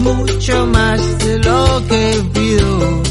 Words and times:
Mucho 0.00 0.66
más 0.66 1.18
de 1.18 1.38
lo 1.38 1.86
que 1.88 2.22
pido. 2.34 3.02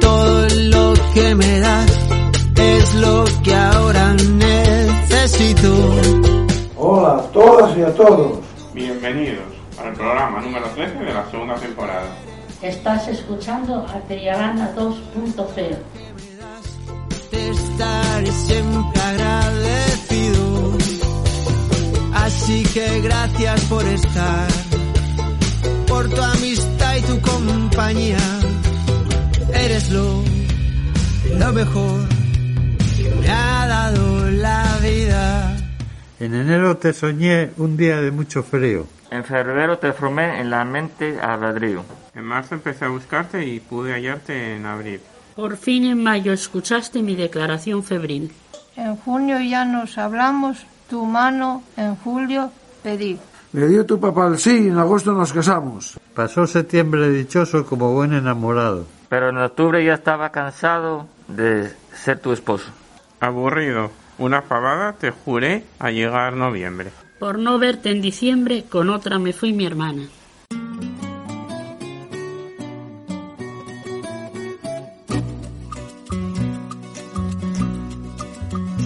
Todo 0.00 0.48
lo 0.48 0.94
que 1.14 1.34
me 1.34 1.60
das 1.60 1.90
es 2.56 2.94
lo 2.94 3.24
que 3.44 3.54
ahora 3.54 4.14
necesito. 4.14 5.72
Hola 6.76 7.14
a 7.18 7.22
todas 7.32 7.76
y 7.76 7.82
a 7.82 7.94
todos. 7.94 8.38
Bienvenidos 8.74 9.44
al 9.78 9.92
programa 9.92 10.40
número 10.40 10.66
13 10.74 10.98
de 10.98 11.12
la 11.12 11.30
segunda 11.30 11.54
temporada. 11.56 12.08
Estás 12.62 13.08
escuchando 13.08 13.86
a 13.86 14.00
Triagana 14.06 14.74
2.0. 14.76 15.76
Te 17.30 17.48
estaré 17.50 18.32
siempre 18.32 19.00
agradecido. 19.00 20.50
Así 22.12 22.62
que 22.74 23.00
gracias 23.00 23.64
por 23.64 23.84
estar, 23.86 24.48
por 26.00 26.08
tu 26.08 26.22
amistad 26.22 26.96
y 26.96 27.02
tu 27.02 27.20
compañía. 27.20 28.16
Eres 29.52 29.90
lo, 29.90 30.24
lo 31.36 31.52
mejor 31.52 32.08
que 32.96 33.10
me 33.20 33.28
ha 33.28 33.66
dado 33.66 34.30
la 34.30 34.78
vida. 34.80 35.56
En 36.18 36.34
enero 36.34 36.78
te 36.78 36.94
soñé 36.94 37.50
un 37.58 37.76
día 37.76 38.00
de 38.00 38.10
mucho 38.12 38.42
frío. 38.42 38.86
En 39.10 39.24
febrero 39.24 39.76
te 39.76 39.92
formé 39.92 40.40
en 40.40 40.48
la 40.48 40.64
mente 40.64 41.20
a 41.20 41.36
ladrillo. 41.36 41.84
En 42.14 42.24
marzo 42.24 42.54
empecé 42.54 42.86
a 42.86 42.88
buscarte 42.88 43.46
y 43.46 43.60
pude 43.60 43.92
hallarte 43.92 44.56
en 44.56 44.64
abril. 44.64 45.00
Por 45.36 45.58
fin 45.58 45.84
en 45.84 46.02
mayo 46.02 46.32
escuchaste 46.32 47.02
mi 47.02 47.14
declaración 47.14 47.82
febril. 47.84 48.32
En 48.74 48.96
junio 48.96 49.38
ya 49.40 49.66
nos 49.66 49.98
hablamos, 49.98 50.64
tu 50.88 51.04
mano 51.04 51.62
en 51.76 51.94
julio 51.96 52.50
pedí. 52.82 53.18
Me 53.52 53.66
dio 53.66 53.84
tu 53.84 53.98
papá 53.98 54.28
el 54.28 54.38
sí 54.38 54.66
y 54.66 54.68
en 54.68 54.78
agosto 54.78 55.12
nos 55.12 55.32
casamos. 55.32 55.98
Pasó 56.14 56.46
septiembre 56.46 57.10
dichoso 57.10 57.66
como 57.66 57.92
buen 57.92 58.12
enamorado. 58.12 58.86
Pero 59.08 59.30
en 59.30 59.38
octubre 59.38 59.84
ya 59.84 59.94
estaba 59.94 60.30
cansado 60.30 61.08
de 61.26 61.72
ser 61.92 62.20
tu 62.20 62.32
esposo. 62.32 62.70
Aburrido. 63.18 63.90
Una 64.18 64.42
fabada 64.42 64.92
te 64.92 65.10
juré 65.10 65.64
a 65.78 65.90
llegar 65.90 66.34
noviembre. 66.34 66.90
Por 67.18 67.38
no 67.38 67.58
verte 67.58 67.90
en 67.90 68.00
diciembre, 68.00 68.64
con 68.68 68.90
otra 68.90 69.18
me 69.18 69.32
fui 69.32 69.52
mi 69.52 69.66
hermana. 69.66 70.08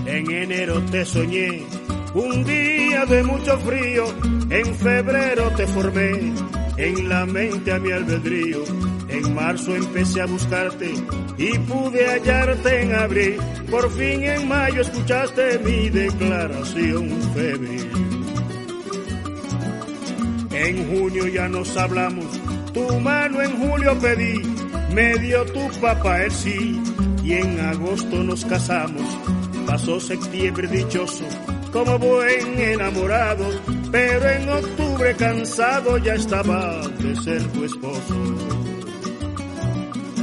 En 0.07 0.31
enero 0.31 0.81
te 0.91 1.05
soñé, 1.05 1.67
un 2.15 2.45
día 2.45 3.05
de 3.07 3.23
mucho 3.25 3.59
frío, 3.59 4.05
en 4.51 4.75
febrero 4.77 5.51
te 5.57 5.67
formé, 5.67 6.33
en 6.77 7.09
la 7.09 7.27
mente 7.27 7.73
a 7.73 7.79
mi 7.79 7.91
albedrío, 7.91 8.63
en 9.09 9.35
marzo 9.35 9.75
empecé 9.75 10.21
a 10.21 10.27
buscarte 10.27 10.93
y 11.37 11.59
pude 11.59 12.07
hallarte 12.07 12.83
en 12.83 12.95
abril, 12.95 13.37
por 13.71 13.91
fin 13.93 14.23
en 14.23 14.49
mayo 14.49 14.83
escuchaste 14.83 15.59
mi 15.59 15.91
declaración 15.91 17.11
febril. 17.35 17.91
En 20.53 20.89
junio 20.89 21.27
ya 21.27 21.49
nos 21.49 21.77
hablamos, 21.77 22.41
tu 22.73 23.01
mano 23.01 23.43
en 23.43 23.57
julio 23.59 23.99
pedí, 23.99 24.41
me 24.95 25.19
dio 25.19 25.45
tu 25.47 25.69
papá 25.81 26.23
el 26.23 26.31
sí 26.31 26.81
y 27.25 27.33
en 27.33 27.59
agosto 27.59 28.23
nos 28.23 28.45
casamos. 28.45 29.19
Pasó 29.67 29.99
septiembre 29.99 30.69
dichoso, 30.69 31.25
como 31.75 31.99
buen 31.99 32.61
enamorado, 32.61 33.47
pero 33.91 34.31
en 34.31 34.49
octubre 34.49 35.13
cansado 35.17 35.99
ya 35.99 36.15
estaba 36.15 36.87
de 37.01 37.17
ser 37.17 37.43
tu 37.49 37.65
esposo. 37.65 38.15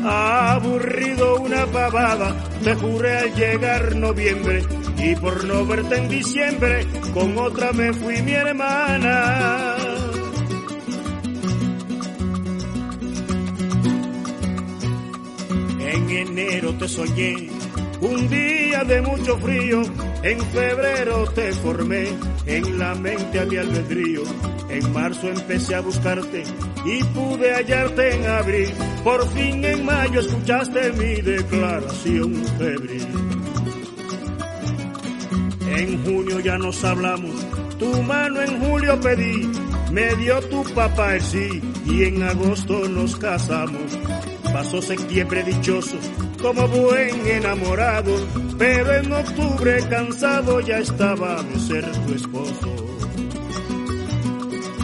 Aburrido 0.05 1.41
una 1.41 1.65
pavada, 1.65 2.33
te 2.63 2.73
juré 2.75 3.17
al 3.17 3.35
llegar 3.35 3.95
noviembre, 3.97 4.63
y 4.97 5.13
por 5.17 5.43
no 5.43 5.65
verte 5.65 5.97
en 5.97 6.07
diciembre, 6.07 6.87
con 7.13 7.37
otra 7.37 7.73
me 7.73 7.91
fui 7.93 8.21
mi 8.21 8.31
hermana. 8.31 9.75
En 15.79 16.09
enero 16.09 16.73
te 16.75 16.87
soñé, 16.87 17.49
un 17.99 18.29
día 18.29 18.85
de 18.85 19.01
mucho 19.01 19.37
frío, 19.37 19.81
en 20.23 20.39
febrero 20.39 21.25
te 21.33 21.51
formé, 21.53 22.07
en 22.45 22.79
la 22.79 22.95
mente 22.95 23.39
a 23.39 23.45
mi 23.45 23.57
albedrío, 23.57 24.23
en 24.69 24.93
marzo 24.93 25.29
empecé 25.29 25.75
a 25.75 25.81
buscarte 25.81 26.43
y 26.85 27.03
pude 27.05 27.53
hallarte 27.53 28.15
en 28.15 28.27
abril, 28.27 28.69
por 29.03 29.27
fin 29.29 29.63
en 29.65 29.85
mayo 29.85 30.19
escuchaste 30.19 30.91
mi 30.93 31.21
declaración 31.21 32.35
febril. 32.57 33.07
En 35.77 36.03
junio 36.03 36.39
ya 36.39 36.57
nos 36.57 36.83
hablamos, 36.83 37.35
tu 37.79 38.03
mano 38.03 38.41
en 38.41 38.59
julio 38.59 38.99
pedí, 38.99 39.49
me 39.91 40.15
dio 40.15 40.39
tu 40.49 40.63
papá 40.73 41.15
el 41.15 41.21
sí 41.21 41.61
y 41.85 42.03
en 42.03 42.21
agosto 42.23 42.87
nos 42.89 43.15
casamos. 43.15 43.97
Pasó 44.53 44.81
septiembre 44.81 45.43
dichoso, 45.43 45.95
como 46.41 46.67
buen 46.67 47.27
enamorado, 47.27 48.15
pero 48.57 48.95
en 48.95 49.11
octubre 49.11 49.79
cansado 49.89 50.59
ya 50.59 50.79
estaba 50.79 51.43
de 51.43 51.59
ser 51.59 51.91
tu 52.05 52.13
esposo. 52.13 52.75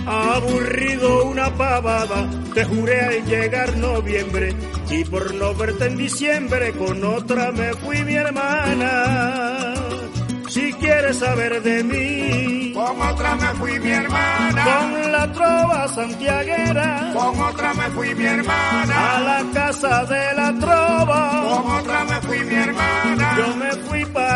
Aburrido 0.06 1.25
una 1.25 1.53
pavada, 1.56 2.29
te 2.53 2.63
juré 2.63 3.01
al 3.01 3.25
llegar 3.25 3.75
noviembre, 3.78 4.56
y 4.90 5.03
por 5.03 5.34
no 5.34 5.53
verte 5.56 5.88
en 5.88 5.97
diciembre 5.97 6.72
con 6.73 7.03
otra 7.03 7.51
me 7.51 7.74
fui 7.74 8.03
mi 8.03 8.16
hermana. 8.16 9.74
Si 10.47 10.72
quieres 10.74 11.19
saber 11.19 11.62
de 11.62 11.84
mí, 11.84 12.72
con 12.74 13.02
otra 13.02 13.35
me 13.35 13.47
fui 13.59 13.80
mi 13.80 13.91
hermana. 13.91 14.63
Con 14.63 15.12
la 15.12 15.31
trova 15.34 15.88
santiaguera, 15.94 17.12
con 17.13 17.41
otra 17.41 17.74
me 17.74 17.90
fui 17.91 18.16
mi 18.16 18.25
hermana. 18.25 19.16
A 19.16 19.19
la 19.19 19.44
casa 19.53 20.06
de 20.06 20.34
la 20.36 20.53
trova, 20.57 21.41
con 21.50 21.72
otra 21.80 22.03
me 22.06 22.22
fui 22.22 22.40
mi 22.46 22.56
hermana. 22.56 23.36
Yo 23.38 23.56
me 23.56 23.72
fui 23.88 24.06
para 24.06 24.27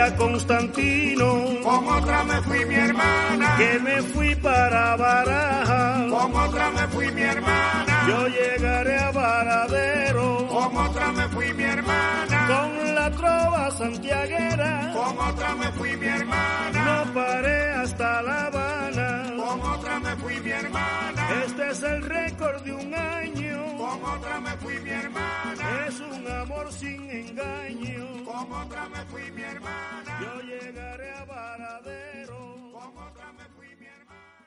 a 0.00 0.16
Constantino, 0.16 1.44
con 1.62 1.88
otra 1.88 2.24
me 2.24 2.40
fui 2.42 2.64
mi 2.64 2.74
hermana. 2.74 3.56
Que 3.56 3.78
me 3.80 4.02
fui 4.02 4.34
para 4.36 4.96
Baraja, 4.96 6.06
con 6.08 6.34
otra 6.34 6.70
me 6.70 6.88
fui 6.88 7.10
mi 7.12 7.22
hermana. 7.22 8.06
Yo 8.08 8.28
llegaré 8.28 8.98
a 8.98 9.10
Varadero, 9.10 10.48
con 10.48 10.76
otra 10.76 11.12
me 11.12 11.28
fui 11.28 11.52
mi 11.52 11.64
hermana. 11.64 12.46
Con 12.48 12.94
la 12.94 13.10
trova 13.10 13.70
santiaguera, 13.76 14.92
con 14.94 15.18
otra 15.18 15.54
me 15.56 15.72
fui 15.72 15.96
mi 15.96 16.06
hermana. 16.06 16.84
No 16.84 17.14
paré 17.14 17.70
hasta 17.72 18.22
La 18.22 18.46
Habana, 18.46 19.22
con 19.36 19.60
otra 19.60 20.00
me 20.00 20.16
fui 20.16 20.40
mi 20.40 20.50
hermana. 20.50 21.28
Este 21.44 21.70
es 21.70 21.82
el 21.82 22.02
récord 22.02 22.62
de 22.62 22.72
un 22.72 22.94
año, 22.94 23.49
con 23.90 24.04
otra 24.04 24.40
me 24.40 24.56
fui 24.58 24.78
mi 24.80 24.90
hermana. 24.90 25.86
Es 25.88 26.00
un 26.00 26.26
amor 26.26 26.72
sin 26.72 27.10
engaño, 27.10 28.24
con 28.24 28.52
otra 28.52 28.88
me 28.88 29.04
fui 29.10 29.30
mi 29.32 29.42
hermana. 29.42 30.20
Yo 30.20 30.42
llegaré 30.42 31.10
a 31.12 31.24
Varadero, 31.24 32.38
con 32.72 33.02
otra 33.02 33.32
me 33.32 33.44
fui 33.56 33.68
mi 33.80 33.86
hermana. 33.86 34.46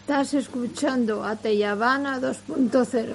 Estás 0.00 0.34
escuchando 0.34 1.24
a 1.24 1.36
Teyabana 1.36 2.20
2.0. 2.20 3.14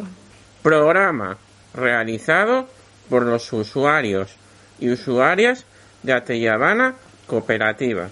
Programa 0.64 1.38
realizado 1.74 2.68
por 3.10 3.24
los 3.24 3.52
usuarios 3.54 4.36
y 4.80 4.90
usuarias 4.90 5.66
de 6.02 6.14
Ateyabana 6.14 6.96
Cooperativa. 7.28 8.10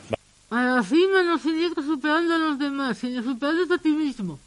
A 0.51 0.61
la 0.61 0.83
cima 0.83 1.23
no 1.23 1.39
sería 1.39 1.69
superando 1.73 2.35
a 2.35 2.37
los 2.37 2.59
demás, 2.59 2.99
sino 2.99 3.23
superándote 3.23 3.73
a 3.73 3.77
ti 3.79 3.89
mismo. 3.89 4.37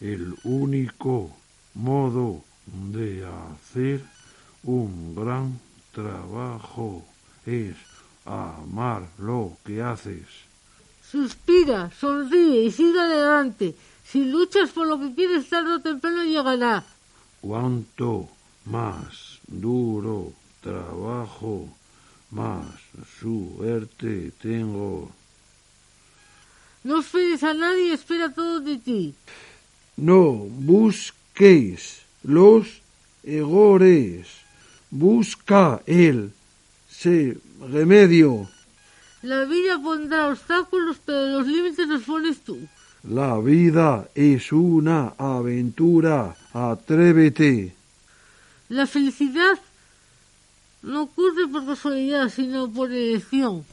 El 0.00 0.34
único 0.44 1.36
modo 1.74 2.44
de 2.66 3.26
hacer 3.26 4.04
un 4.62 5.14
gran 5.14 5.58
trabajo 5.92 7.04
es 7.46 7.74
amar 8.24 9.08
lo 9.18 9.56
que 9.64 9.82
haces. 9.82 10.26
Suspira, 11.10 11.90
sonríe 11.98 12.64
y 12.64 12.70
sigue 12.70 13.00
adelante. 13.00 13.74
Si 14.04 14.24
luchas 14.24 14.70
por 14.70 14.86
lo 14.86 15.00
que 15.00 15.14
quieres, 15.14 15.48
tarde 15.48 15.74
o 15.74 15.80
temprano 15.80 16.22
llegará. 16.24 16.84
Cuanto 17.40 18.28
más 18.66 19.38
duro 19.46 20.32
trabajo, 20.60 21.68
más 22.30 22.66
suerte 23.20 24.32
tengo. 24.40 25.10
No 26.84 27.00
esperes 27.00 27.42
a 27.42 27.54
nadie, 27.54 27.92
espera 27.92 28.32
todo 28.32 28.60
de 28.60 28.78
ti. 28.78 29.14
No 29.98 30.46
busquéis 30.48 32.02
los 32.22 32.68
errores, 33.24 34.28
busca 34.90 35.82
el 35.86 36.30
se 36.88 37.36
remedio. 37.68 38.48
La 39.22 39.44
vida 39.44 39.76
pondrá 39.82 40.28
obstáculos, 40.28 40.98
pero 41.04 41.26
los 41.26 41.48
límites 41.48 41.88
los 41.88 42.02
pones 42.04 42.38
tú. 42.42 42.56
La 43.02 43.38
vida 43.38 44.08
es 44.14 44.52
una 44.52 45.14
aventura, 45.18 46.36
atrévete. 46.52 47.74
La 48.68 48.86
felicidad 48.86 49.58
no 50.82 51.02
ocurre 51.02 51.48
por 51.48 51.66
casualidad, 51.66 52.28
sino 52.28 52.70
por 52.70 52.92
elección. 52.92 53.64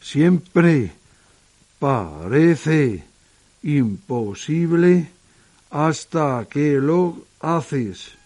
Siempre 0.00 0.92
parece 1.78 3.04
imposible 3.62 5.12
hasta 5.70 6.44
que 6.50 6.74
lo 6.80 7.14
haces. 7.40 8.16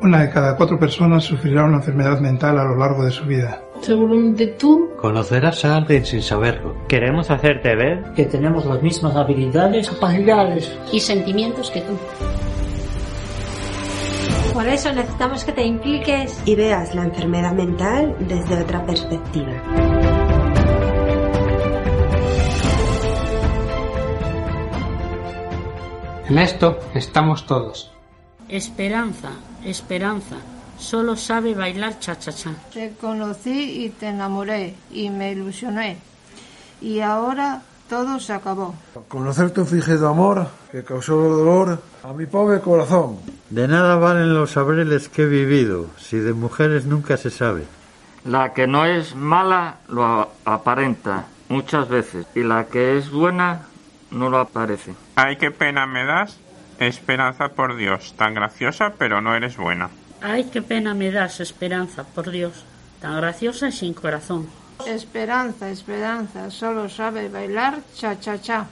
Una 0.00 0.22
de 0.22 0.30
cada 0.30 0.56
cuatro 0.56 0.78
personas 0.78 1.24
sufrirá 1.24 1.64
una 1.64 1.78
enfermedad 1.78 2.20
mental 2.20 2.58
a 2.58 2.64
lo 2.64 2.76
largo 2.76 3.04
de 3.04 3.10
su 3.10 3.24
vida. 3.24 3.60
Seguramente 3.80 4.46
tú 4.58 4.88
Conocerás 5.00 5.64
a 5.64 5.76
alguien 5.76 6.04
sin 6.04 6.22
saberlo. 6.22 6.74
Queremos 6.88 7.30
hacerte 7.30 7.76
ver 7.76 8.12
que 8.16 8.24
tenemos 8.24 8.66
las 8.66 8.82
mismas 8.82 9.14
habilidades, 9.14 9.88
capacidades 9.90 10.76
y 10.92 10.98
sentimientos 10.98 11.70
que 11.70 11.82
tú. 11.82 11.96
Por 14.52 14.66
eso 14.66 14.92
necesitamos 14.92 15.44
que 15.44 15.52
te 15.52 15.64
impliques 15.64 16.42
y 16.44 16.56
veas 16.56 16.92
la 16.96 17.04
enfermedad 17.04 17.52
mental 17.52 18.16
desde 18.18 18.60
otra 18.60 18.84
perspectiva. 18.84 19.52
En 26.28 26.36
esto 26.36 26.78
estamos 26.94 27.46
todos. 27.46 27.90
Esperanza, 28.50 29.30
esperanza. 29.64 30.36
Solo 30.78 31.16
sabe 31.16 31.54
bailar 31.54 31.98
cha-cha-cha. 32.00 32.52
Te 32.70 32.92
conocí 33.00 33.84
y 33.84 33.88
te 33.88 34.08
enamoré 34.08 34.74
y 34.90 35.08
me 35.08 35.32
ilusioné. 35.32 35.96
Y 36.82 37.00
ahora 37.00 37.62
todo 37.88 38.20
se 38.20 38.34
acabó. 38.34 38.74
Conocerte 39.08 39.62
un 39.62 39.68
fingido 39.68 40.06
amor 40.06 40.48
que 40.70 40.84
causó 40.84 41.16
dolor 41.16 41.80
a 42.04 42.12
mi 42.12 42.26
pobre 42.26 42.60
corazón. 42.60 43.16
De 43.48 43.66
nada 43.66 43.96
valen 43.96 44.34
los 44.34 44.50
sabreles 44.50 45.08
que 45.08 45.22
he 45.22 45.26
vivido, 45.26 45.86
si 45.96 46.18
de 46.18 46.34
mujeres 46.34 46.84
nunca 46.84 47.16
se 47.16 47.30
sabe. 47.30 47.64
La 48.26 48.52
que 48.52 48.66
no 48.66 48.84
es 48.84 49.14
mala 49.14 49.78
lo 49.88 50.28
aparenta 50.44 51.24
muchas 51.48 51.88
veces 51.88 52.26
y 52.34 52.42
la 52.42 52.66
que 52.66 52.98
es 52.98 53.10
buena 53.10 53.62
no 54.10 54.28
lo 54.28 54.40
aparece. 54.40 54.94
Ay, 55.20 55.34
qué 55.34 55.50
pena 55.50 55.84
me 55.84 56.04
das. 56.04 56.38
Esperanza 56.78 57.48
por 57.48 57.74
Dios, 57.74 58.14
tan 58.16 58.34
graciosa 58.34 58.92
pero 58.96 59.20
no 59.20 59.34
eres 59.34 59.56
buena. 59.56 59.90
Ay, 60.22 60.44
qué 60.44 60.62
pena 60.62 60.94
me 60.94 61.10
das, 61.10 61.40
Esperanza, 61.40 62.04
por 62.04 62.30
Dios, 62.30 62.64
tan 63.00 63.16
graciosa 63.16 63.66
y 63.66 63.72
sin 63.72 63.94
corazón. 63.94 64.48
Esperanza, 64.86 65.70
esperanza, 65.70 66.52
solo 66.52 66.88
sabe 66.88 67.28
bailar 67.28 67.80
cha-cha-cha. 67.96 68.66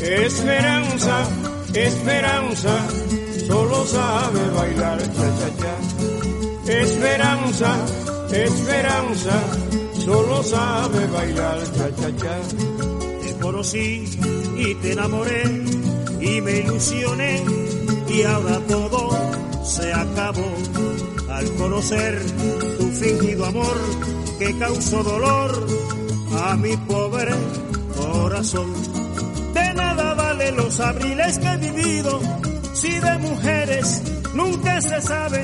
Esperanza, 0.00 1.28
esperanza, 1.84 2.86
solo 3.46 3.84
sabe 3.84 4.50
bailar 4.50 4.98
cha-cha-cha. 4.98 5.74
Esperanza, 6.72 7.76
esperanza, 8.32 9.42
solo 10.04 10.42
sabe 10.42 11.06
bailar 11.06 11.58
cha-cha-cha. 11.76 12.38
Te 13.22 13.36
conocí 13.40 14.04
y 14.56 14.74
te 14.76 14.92
enamoré 14.92 15.42
y 16.20 16.40
me 16.40 16.58
ilusioné 16.60 17.44
y 18.08 18.22
ahora 18.22 18.58
todo 18.68 19.10
se 19.64 19.92
acabó 19.92 20.50
al 21.28 21.50
conocer 21.56 22.24
tu 22.78 22.86
fingido 22.88 23.44
amor 23.44 23.76
que 24.38 24.56
causó 24.58 25.02
dolor 25.02 25.66
a 26.44 26.56
mi 26.56 26.76
pobre 26.76 27.34
corazón. 27.96 28.85
Los 30.52 30.80
abriles 30.80 31.38
que 31.38 31.48
he 31.48 31.56
vivido 31.56 32.20
si 32.72 32.98
de 32.98 33.18
mujeres 33.18 34.02
nunca 34.34 34.80
se 34.80 35.00
sabe. 35.00 35.42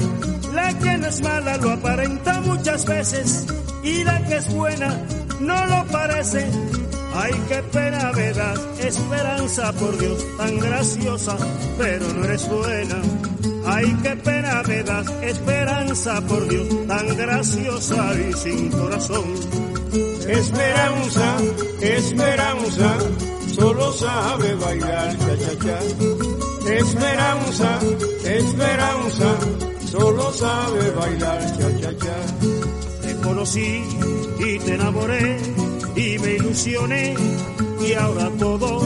La 0.52 0.78
que 0.78 0.98
no 0.98 1.06
es 1.06 1.20
mala 1.22 1.56
lo 1.56 1.70
aparenta 1.70 2.40
muchas 2.40 2.84
veces 2.84 3.46
y 3.82 4.04
la 4.04 4.22
que 4.26 4.36
es 4.36 4.52
buena 4.52 4.96
no 5.40 5.66
lo 5.66 5.84
parece. 5.86 6.46
Ay, 7.14 7.32
qué 7.48 7.62
pena 7.72 8.10
me 8.12 8.30
esperanza 8.86 9.72
por 9.72 9.98
Dios, 9.98 10.24
tan 10.38 10.58
graciosa, 10.58 11.36
pero 11.76 12.08
no 12.14 12.24
eres 12.24 12.48
buena. 12.48 12.96
Ay, 13.66 13.96
qué 14.02 14.16
pena 14.16 14.62
me 14.66 14.80
esperanza 15.28 16.20
por 16.22 16.48
Dios, 16.48 16.66
tan 16.86 17.16
graciosa 17.16 18.14
y 18.14 18.32
sin 18.32 18.70
corazón. 18.70 19.24
Esperanza, 20.26 21.36
esperanza, 21.80 22.96
solo 23.52 23.92
sabe 23.92 24.54
bailar 24.54 25.18
cha-cha-cha. 25.18 25.78
Esperanza, 26.72 27.78
esperanza, 28.24 29.36
solo 29.90 30.32
sabe 30.32 30.90
bailar 30.90 31.40
cha-cha-cha. 31.56 32.16
Te 33.02 33.16
conocí 33.22 33.84
y 34.38 34.58
te 34.58 34.74
enamoré 34.74 35.38
y 35.96 36.18
me 36.18 36.34
ilusioné 36.34 37.14
y 37.86 37.92
ahora 37.94 38.30
todo 38.38 38.82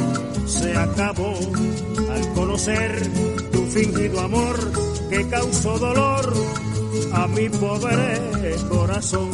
se 0.46 0.76
acabó 0.76 1.35
al 2.11 2.32
conocer 2.35 3.11
tu 3.52 3.66
fingido 3.66 4.20
amor 4.20 4.56
que 5.11 5.28
causó 5.28 5.78
dolor 5.78 6.32
a 7.12 7.26
mi 7.28 7.49
pobre 7.49 8.56
corazón. 8.68 9.30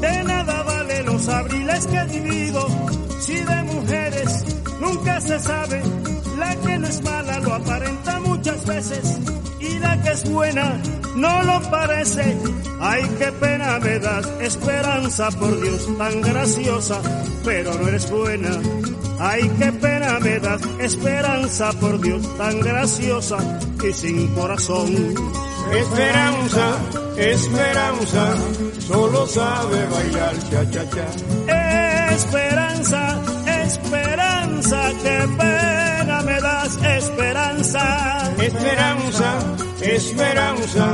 De 0.00 0.24
nada 0.24 0.62
vale 0.62 1.02
los 1.04 1.28
abriles 1.28 1.86
que 1.86 1.96
he 1.96 2.20
vivido 2.20 2.66
si 3.20 3.34
de 3.34 3.62
mujeres 3.64 3.99
nunca 4.80 5.20
se 5.20 5.38
sabe. 5.38 5.82
La 6.38 6.56
que 6.56 6.78
no 6.78 6.86
es 6.86 7.02
mala 7.02 7.38
lo 7.40 7.54
aparenta 7.54 8.20
muchas 8.20 8.64
veces 8.66 9.18
y 9.60 9.78
la 9.78 10.00
que 10.02 10.10
es 10.10 10.28
buena 10.30 10.80
no 11.16 11.42
lo 11.42 11.60
parece. 11.70 12.36
Ay, 12.80 13.02
qué 13.18 13.30
pena 13.32 13.78
me 13.78 13.98
das, 13.98 14.26
esperanza 14.40 15.30
por 15.32 15.60
Dios, 15.60 15.86
tan 15.98 16.20
graciosa, 16.22 17.00
pero 17.44 17.74
no 17.74 17.88
eres 17.88 18.10
buena. 18.10 18.50
Ay, 19.18 19.50
qué 19.58 19.70
pena 19.72 20.18
me 20.20 20.40
das, 20.40 20.62
esperanza 20.80 21.72
por 21.72 22.00
Dios, 22.00 22.22
tan 22.38 22.60
graciosa 22.60 23.36
y 23.86 23.92
sin 23.92 24.28
corazón. 24.34 25.14
Esperanza, 25.74 26.76
esperanza, 27.16 28.34
solo 28.86 29.26
sabe 29.26 29.86
bailar 29.86 30.34
cha-cha-cha. 30.50 31.06
Esperanza, 32.10 32.14
esperanza, 32.14 33.20
qué 35.20 35.28
pena 35.28 36.22
me 36.22 36.40
das, 36.40 36.76
esperanza. 36.98 38.32
Esperanza, 38.38 39.30
esperanza, 39.80 40.86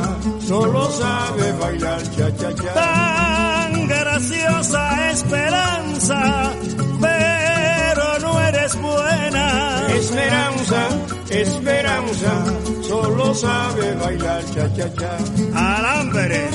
solo 0.46 0.90
sabe 0.90 1.52
bailar 1.52 2.02
cha-cha-cha. 2.14 2.72
Tan 2.74 3.86
graciosa 3.86 5.10
esperanza, 5.10 6.52
pero 7.00 8.18
no 8.20 8.40
eres 8.40 8.74
buena. 8.80 9.86
Esperanza, 9.94 10.80
esperanza, 11.30 12.32
solo 12.88 13.34
sabe 13.34 13.94
bailar 13.94 14.42
cha-cha-cha. 14.54 15.12
Alambre. 15.54 16.48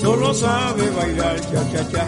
Solo 0.00 0.32
sabe 0.32 0.90
bailar 0.90 1.38
cha-cha-cha. 1.40 2.06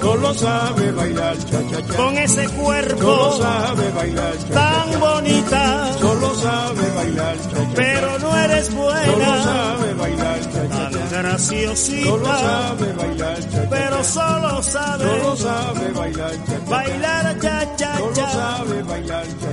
Solo 0.00 0.34
sabe 0.34 0.90
bailar 0.92 1.36
cha-cha-cha. 1.50 1.96
Con 1.96 2.18
ese 2.18 2.48
cuerpo 2.48 2.98
Solo 3.00 3.32
sabe 3.42 3.90
bailar 3.92 4.34
tan 4.52 5.00
bonita, 5.00 5.92
Solo 6.00 6.34
sabe 6.34 6.84
bailar 6.96 7.36
cha-cha-cha. 7.36 7.74
pero 7.76 8.18
no 8.18 8.36
eres 8.36 8.66
Solo 8.66 8.82
buena, 8.82 9.44
sabe 9.44 9.94
bailar 9.94 10.40
tan 10.40 10.68
cha-cha-cha. 10.70 10.90
Solo 10.90 11.22
graciosita, 11.22 12.36
sabe 12.38 12.92
bailar 12.98 13.38
cha-cha-cha. 13.38 13.70
pero 13.70 14.04
solo 14.04 14.62
sabe 14.62 15.04
Solo 15.06 15.36
sabe 15.36 15.86
bailar 15.92 16.30
cha-cha-cha. 16.46 16.70
bailar 16.70 17.38
cha 17.40 17.76
cha 17.76 17.96
Solo 17.98 18.12
cha, 18.14 18.28
sabe 18.30 18.82
bailar 18.82 19.26
cha 19.40 19.45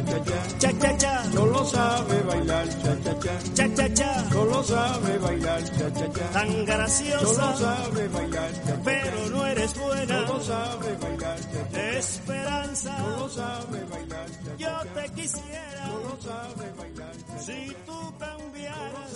cha 3.55 3.67
cha 3.75 3.87
cha, 3.93 4.29
Solo 4.31 4.63
sabe 4.63 5.17
bailar 5.19 5.61
cha-cha-cha. 5.63 6.25
tan 6.33 6.47
Solo 6.51 6.65
graciosa, 6.65 7.55
sabe 7.57 8.07
bailar 8.07 8.51
cha-cha-cha. 8.53 8.81
pero 8.83 9.29
no 9.31 9.45
eres 9.47 9.73
buena. 9.77 10.27
Solo 10.27 10.39
sabe 10.43 10.89
bailar 11.01 11.39
cha-cha-cha. 11.39 11.97
Esperanza, 11.99 12.97
Solo 12.97 13.29
sabe 13.29 13.79
bailar 13.91 14.27
cha-cha-cha. 14.29 14.57
yo 14.57 14.75
te 14.95 15.09
quisiera 15.15 15.85
Solo 15.87 16.17
sabe 16.21 16.65
bailar 16.79 17.11
cha-cha-cha. 17.17 17.39
si 17.45 17.75
tú 17.85 17.99
cambiaras. 18.19 19.13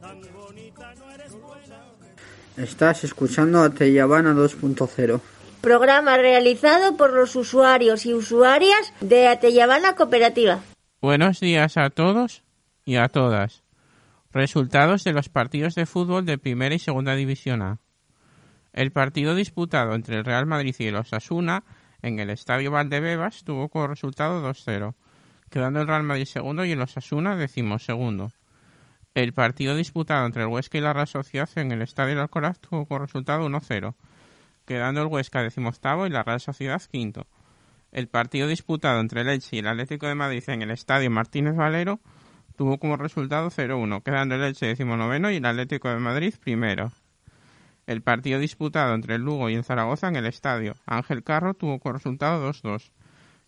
Tan 0.00 0.20
bonita 0.34 0.94
no 0.98 1.10
eres 1.12 1.32
buena. 1.32 1.78
Estás 2.56 3.04
escuchando 3.04 3.62
a 3.62 3.70
Teyabana 3.70 4.34
2.0. 4.34 5.20
Programa 5.60 6.16
realizado 6.16 6.96
por 6.96 7.12
los 7.12 7.36
usuarios 7.36 8.04
y 8.04 8.14
usuarias 8.14 8.92
de 9.00 9.28
Ateyabana 9.28 9.94
Cooperativa. 9.94 10.58
Buenos 11.00 11.38
días 11.40 11.76
a 11.76 11.88
todos 11.90 12.42
y 12.84 12.96
a 12.96 13.08
todas. 13.08 13.62
Resultados 14.32 15.04
de 15.04 15.12
los 15.12 15.28
partidos 15.28 15.74
de 15.74 15.86
fútbol 15.86 16.24
de 16.24 16.38
Primera 16.38 16.74
y 16.74 16.78
Segunda 16.78 17.14
División 17.14 17.62
A. 17.62 17.78
El 18.72 18.90
partido 18.90 19.34
disputado 19.34 19.94
entre 19.94 20.16
el 20.16 20.24
Real 20.24 20.46
Madrid 20.46 20.74
y 20.78 20.86
el 20.86 20.96
Osasuna 20.96 21.64
en 22.00 22.18
el 22.18 22.30
Estadio 22.30 22.70
Valdebebas 22.70 23.44
tuvo 23.44 23.68
como 23.68 23.86
resultado 23.86 24.42
2-0, 24.42 24.94
quedando 25.50 25.80
el 25.80 25.86
Real 25.86 26.02
Madrid 26.02 26.24
segundo 26.24 26.64
y 26.64 26.72
el 26.72 26.80
Osasuna 26.80 27.36
decimosegundo. 27.36 28.32
El 29.14 29.34
partido 29.34 29.76
disputado 29.76 30.24
entre 30.24 30.42
el 30.42 30.48
Huesca 30.48 30.78
y 30.78 30.80
la 30.80 30.94
Real 30.94 31.06
Sociedad 31.06 31.50
en 31.56 31.70
el 31.70 31.82
Estadio 31.82 32.18
Alcoraz 32.20 32.58
tuvo 32.58 32.86
como 32.86 33.00
resultado 33.00 33.46
1-0, 33.46 33.94
quedando 34.64 35.02
el 35.02 35.08
Huesca 35.08 35.42
decimoctavo 35.42 36.06
y 36.06 36.10
la 36.10 36.22
Real 36.22 36.40
Sociedad 36.40 36.82
quinto. 36.90 37.26
El 37.92 38.08
partido 38.08 38.48
disputado 38.48 39.00
entre 39.00 39.20
el 39.20 39.28
Elche 39.28 39.56
y 39.56 39.58
el 39.58 39.68
Atlético 39.68 40.06
de 40.06 40.14
Madrid 40.14 40.42
en 40.46 40.62
el 40.62 40.70
Estadio 40.70 41.10
Martínez 41.10 41.54
Valero 41.54 42.00
tuvo 42.56 42.78
como 42.78 42.96
resultado 42.96 43.50
0-1, 43.50 44.02
quedando 44.02 44.34
el 44.34 44.42
Elche 44.42 44.66
decimonoveno 44.66 45.30
y 45.30 45.36
el 45.36 45.46
Atlético 45.46 45.88
de 45.88 45.98
Madrid 45.98 46.34
primero. 46.42 46.92
El 47.86 48.02
partido 48.02 48.38
disputado 48.38 48.94
entre 48.94 49.16
el 49.16 49.22
Lugo 49.22 49.50
y 49.50 49.54
el 49.54 49.64
Zaragoza 49.64 50.08
en 50.08 50.16
el 50.16 50.26
Estadio 50.26 50.76
Ángel 50.86 51.24
Carro 51.24 51.54
tuvo 51.54 51.78
como 51.80 51.94
resultado 51.94 52.48
2-2, 52.52 52.90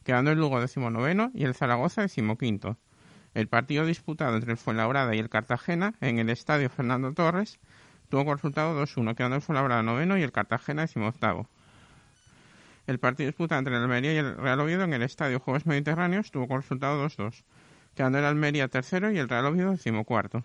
quedando 0.05 0.33
el 0.33 0.39
Lugo 0.39 0.61
decimonoveno 0.61 1.31
y 1.35 1.45
el 1.45 1.55
Zaragoza 1.55 2.03
decimoquinto. 2.03 2.77
El 3.35 3.49
partido 3.49 3.87
disputado 3.87 4.37
entre 4.37 4.53
el 4.53 4.59
Fuenlabrada 4.59 5.15
y 5.15 5.19
el 5.19 5.29
Cartagena 5.29 5.95
en 6.01 6.19
el 6.19 6.31
Estadio 6.31 6.71
Fernando 6.71 7.13
Torres 7.13 7.59
tuvo 8.09 8.23
como 8.23 8.35
resultado 8.35 8.81
2-1, 8.81 9.15
quedando 9.15 9.37
el 9.37 9.43
Fuenlabrada 9.43 9.83
noveno 9.83 10.19
y 10.19 10.23
el 10.23 10.33
Cartagena 10.33 10.83
decimoctavo. 10.83 11.49
El 12.87 12.99
partido 12.99 13.29
disputado 13.29 13.61
entre 13.61 13.77
el 13.77 13.83
Almería 13.83 14.13
y 14.13 14.19
el 14.19 14.37
Real 14.37 14.61
Oviedo 14.61 14.85
en 14.85 14.93
el 14.93 15.03
Estadio 15.03 15.41
Juegos 15.41 15.65
Mediterráneos 15.65 16.31
tuvo 16.31 16.47
como 16.47 16.61
resultado 16.61 17.05
2-2, 17.07 17.43
quedando 17.95 18.19
el 18.19 18.25
Almería 18.25 18.69
tercero 18.69 19.11
y 19.11 19.19
el 19.19 19.29
Real 19.29 19.47
Oviedo 19.47 19.71
decimocuarto. 19.73 20.45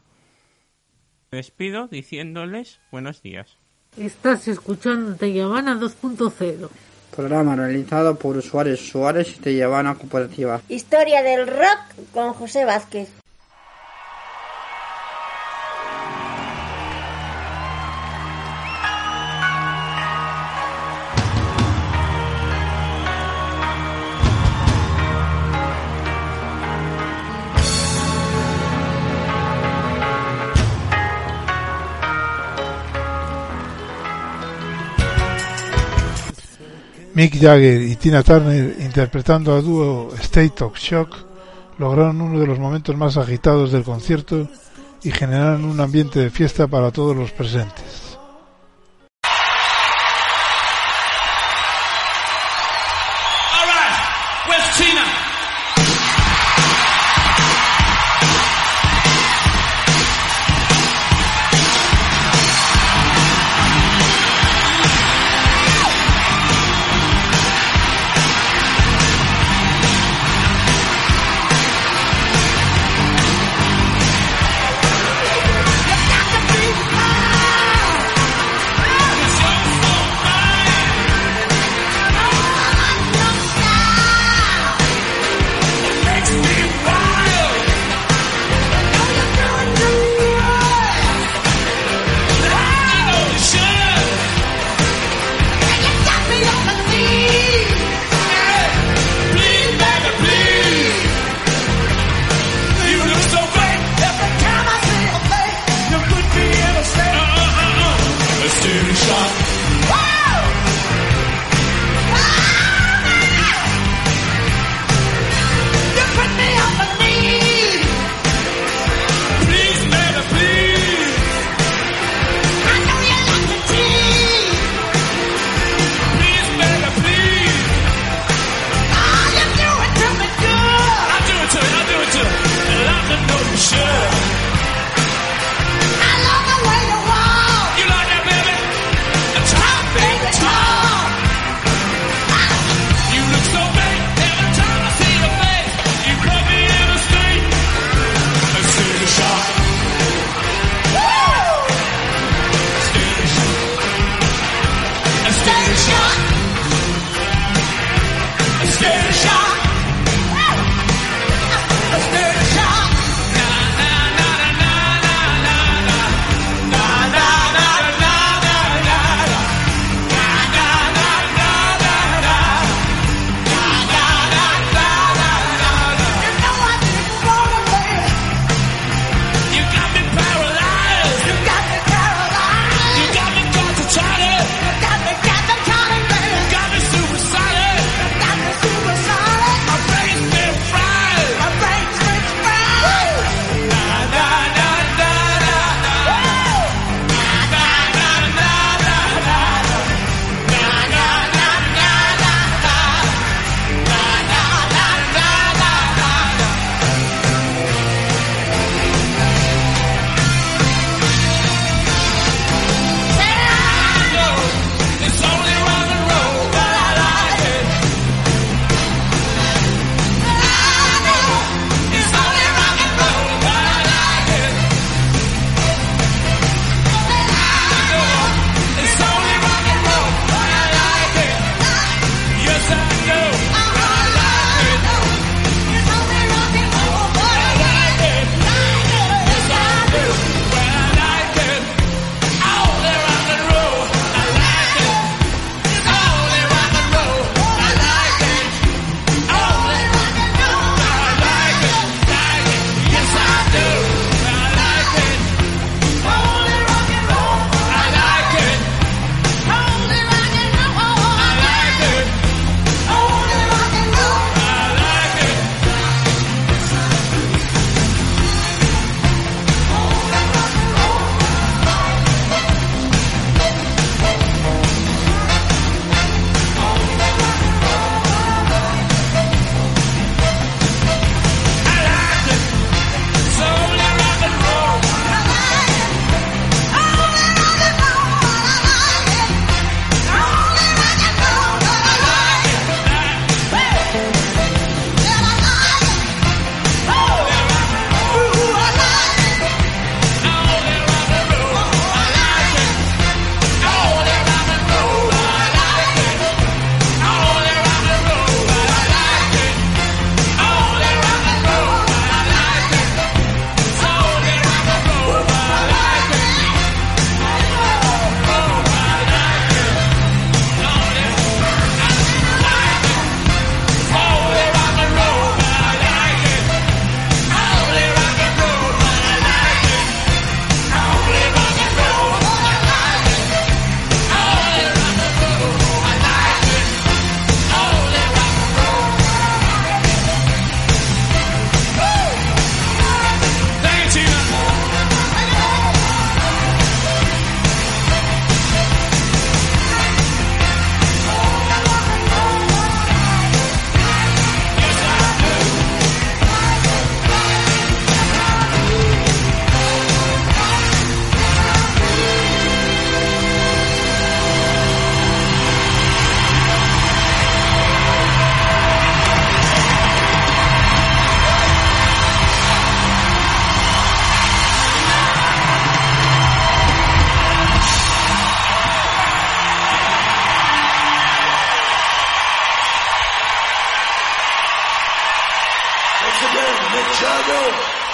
Me 1.31 1.37
despido 1.37 1.87
diciéndoles 1.87 2.79
buenos 2.91 3.21
días. 3.21 3.57
Estás 3.97 4.47
escuchando 4.47 5.15
Teyabana 5.15 5.75
2.0. 5.75 6.69
Programa 7.15 7.55
realizado 7.55 8.15
por 8.15 8.37
usuarios 8.37 8.79
y 8.79 8.83
usuarias 8.83 9.27
de 9.27 9.43
Teyabana 9.43 9.95
Cooperativa. 9.95 10.61
Historia 10.69 11.21
del 11.21 11.47
rock 11.47 12.11
con 12.13 12.33
José 12.33 12.65
Vázquez. 12.65 13.09
Mick 37.19 37.37
Jagger 37.37 37.81
y 37.81 37.97
Tina 37.97 38.23
Turner 38.23 38.77
interpretando 38.79 39.53
a 39.53 39.59
dúo 39.61 40.15
State 40.21 40.63
of 40.63 40.79
Shock 40.79 41.17
lograron 41.77 42.21
uno 42.21 42.39
de 42.39 42.47
los 42.47 42.57
momentos 42.59 42.95
más 42.95 43.17
agitados 43.17 43.73
del 43.73 43.83
concierto 43.83 44.47
y 45.03 45.11
generaron 45.11 45.65
un 45.65 45.81
ambiente 45.81 46.19
de 46.19 46.29
fiesta 46.29 46.67
para 46.67 46.91
todos 46.91 47.17
los 47.17 47.33
presentes. 47.33 47.88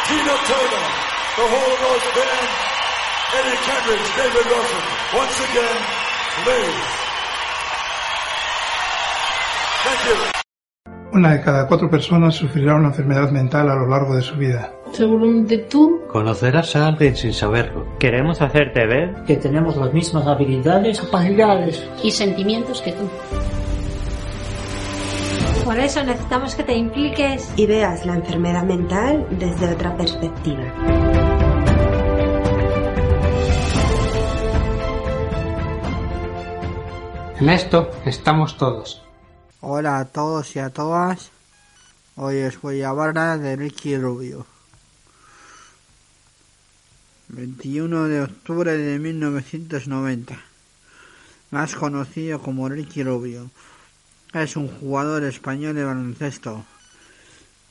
The 0.07 1.41
Holocaust 1.41 2.07
Band, 2.15 2.49
Eddie 3.37 3.57
Kendricks, 3.65 4.09
David 4.15 4.45
Ruffin. 4.51 4.83
Once 5.17 5.37
again, 5.49 5.79
please. 6.43 6.87
Thank 9.83 10.01
you. 10.05 10.35
Una 11.13 11.31
de 11.31 11.41
cada 11.41 11.65
cuatro 11.67 11.89
personas 11.89 12.35
sufrirá 12.35 12.75
una 12.75 12.89
enfermedad 12.89 13.31
mental 13.31 13.69
a 13.69 13.75
lo 13.75 13.87
largo 13.87 14.15
de 14.15 14.21
su 14.21 14.35
vida. 14.35 14.73
Seguramente 14.91 15.57
tú 15.59 16.01
Conocerás 16.09 16.75
a 16.75 16.87
alguien 16.87 17.15
sin 17.15 17.33
saberlo. 17.33 17.85
Queremos 17.99 18.41
hacerte 18.41 18.85
ver 18.85 19.23
que 19.25 19.37
tenemos 19.37 19.75
las 19.77 19.93
mismas 19.93 20.27
habilidades 20.27 20.99
capacidades 20.99 21.83
y 22.03 22.11
sentimientos 22.11 22.81
que 22.81 22.91
tú. 22.91 23.09
Por 25.65 25.79
eso 25.79 26.03
necesitamos 26.03 26.53
que 26.53 26.63
te 26.63 26.75
impliques 26.75 27.49
y 27.55 27.65
veas 27.65 28.05
la 28.05 28.13
enfermedad 28.13 28.63
mental 28.65 29.27
desde 29.31 29.73
otra 29.73 29.97
perspectiva. 29.97 30.61
En 37.39 37.49
esto 37.49 37.89
estamos 38.05 38.59
todos. 38.59 39.01
Hola 39.61 39.97
a 39.97 40.05
todos 40.05 40.55
y 40.55 40.59
a 40.59 40.69
todas. 40.69 41.31
Hoy 42.15 42.43
os 42.43 42.61
voy 42.61 42.83
a 42.83 42.89
hablar 42.89 43.39
de 43.39 43.55
Ricky 43.55 43.97
Rubio. 43.97 44.45
21 47.29 48.03
de 48.03 48.21
octubre 48.21 48.77
de 48.77 48.99
1990. 48.99 50.39
Más 51.49 51.73
conocido 51.73 52.39
como 52.39 52.69
Ricky 52.69 53.01
Rubio. 53.01 53.49
Es 54.35 54.57
un 54.57 54.67
jugador 54.67 55.23
español 55.23 55.75
de 55.75 55.85
baloncesto 55.85 56.65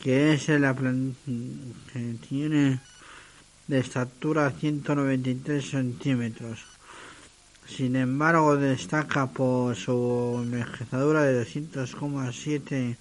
que 0.02 0.32
es 0.32 0.48
aplan- 0.48 1.12
que 1.92 2.14
tiene 2.26 2.80
de 3.66 3.78
estatura 3.80 4.50
193 4.50 5.62
centímetros. 5.62 6.64
Sin 7.66 7.96
embargo, 7.96 8.56
destaca 8.56 9.26
por 9.26 9.76
su 9.76 10.40
envejecedura 10.42 11.24
de 11.24 11.34
200,7 11.34 12.96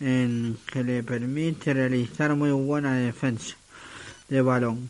en 0.00 0.56
que 0.72 0.82
le 0.82 1.02
permite 1.02 1.74
realizar 1.74 2.36
muy 2.36 2.52
buena 2.52 2.96
defensa 2.96 3.54
de 4.30 4.40
balón. 4.40 4.88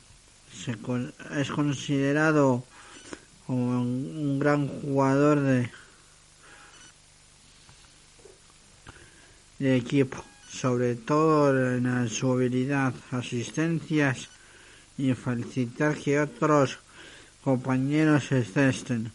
Es 1.37 1.51
considerado 1.51 2.63
como 3.45 3.81
un 3.81 4.39
gran 4.39 4.69
jugador 4.69 5.41
de, 5.41 5.69
de 9.59 9.77
equipo, 9.77 10.25
sobre 10.51 10.95
todo 10.95 11.75
en 11.75 12.09
su 12.09 12.33
habilidad, 12.33 12.95
asistencias 13.11 14.29
y 14.97 15.15
facilitar 15.15 15.97
que 15.97 16.21
otros 16.21 16.79
compañeros 17.45 18.31
excesten. 18.33 19.13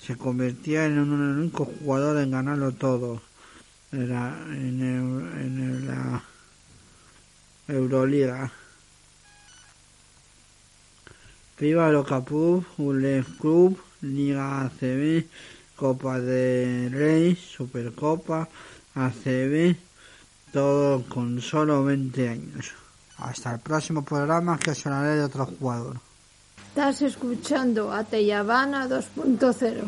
Se 0.00 0.16
convirtió 0.16 0.82
en 0.82 0.98
un 0.98 1.12
único 1.12 1.64
jugador 1.64 2.18
en 2.18 2.30
ganarlo 2.32 2.72
todo 2.72 3.22
en, 3.92 4.08
la, 4.08 4.36
en, 4.48 4.80
el- 4.80 5.40
en 5.42 5.86
la 5.86 6.22
Euroliga. 7.68 8.50
Viva 11.58 11.90
Locapub, 11.92 12.64
ULEF 12.78 13.38
Club, 13.38 13.78
Liga 14.00 14.62
ACB, 14.62 15.24
Copa 15.76 16.18
de 16.18 16.88
Rey, 16.90 17.36
Supercopa, 17.36 18.48
ACB, 18.94 19.76
todo 20.52 21.04
con 21.08 21.40
solo 21.40 21.84
20 21.84 22.28
años. 22.28 22.72
Hasta 23.18 23.54
el 23.54 23.60
próximo 23.60 24.04
programa 24.04 24.58
que 24.58 24.72
os 24.72 24.86
hablaré 24.86 25.16
de 25.16 25.24
otro 25.24 25.46
jugador. 25.46 25.96
Estás 26.68 27.02
escuchando 27.02 27.92
a 27.92 28.04
Teyabana 28.04 28.88
2.0. 28.88 29.82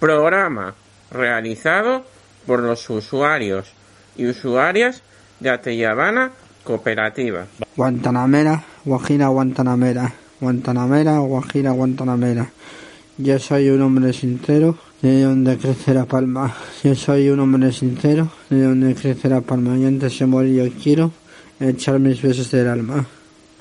Programa 0.00 0.74
realizado 1.10 2.04
por 2.46 2.60
los 2.60 2.88
usuarios 2.90 3.72
y 4.16 4.26
usuarias 4.26 5.02
de 5.40 5.50
Ateyabana 5.50 6.32
Cooperativa. 6.64 7.46
Guantanamera, 7.76 8.64
Guajira, 8.84 9.28
Guantanamera. 9.28 10.12
Guantanamera, 10.40 11.18
Guajira, 11.18 11.70
Guantanamera. 11.70 12.50
Yo 13.18 13.38
soy 13.38 13.70
un 13.70 13.82
hombre 13.82 14.12
sincero, 14.12 14.76
de 15.02 15.22
donde 15.22 15.56
crece 15.58 15.94
la 15.94 16.04
palma. 16.06 16.54
Yo 16.82 16.94
soy 16.94 17.28
un 17.28 17.40
hombre 17.40 17.72
sincero, 17.72 18.28
de 18.50 18.62
donde 18.64 18.94
crece 18.94 19.28
la 19.28 19.40
palma. 19.40 19.76
Y 19.76 19.84
antes 19.84 20.18
de 20.18 20.26
morir 20.26 20.64
yo 20.64 20.72
quiero 20.82 21.12
echar 21.60 21.98
mis 21.98 22.20
besos 22.22 22.50
del 22.50 22.68
alma. 22.68 23.04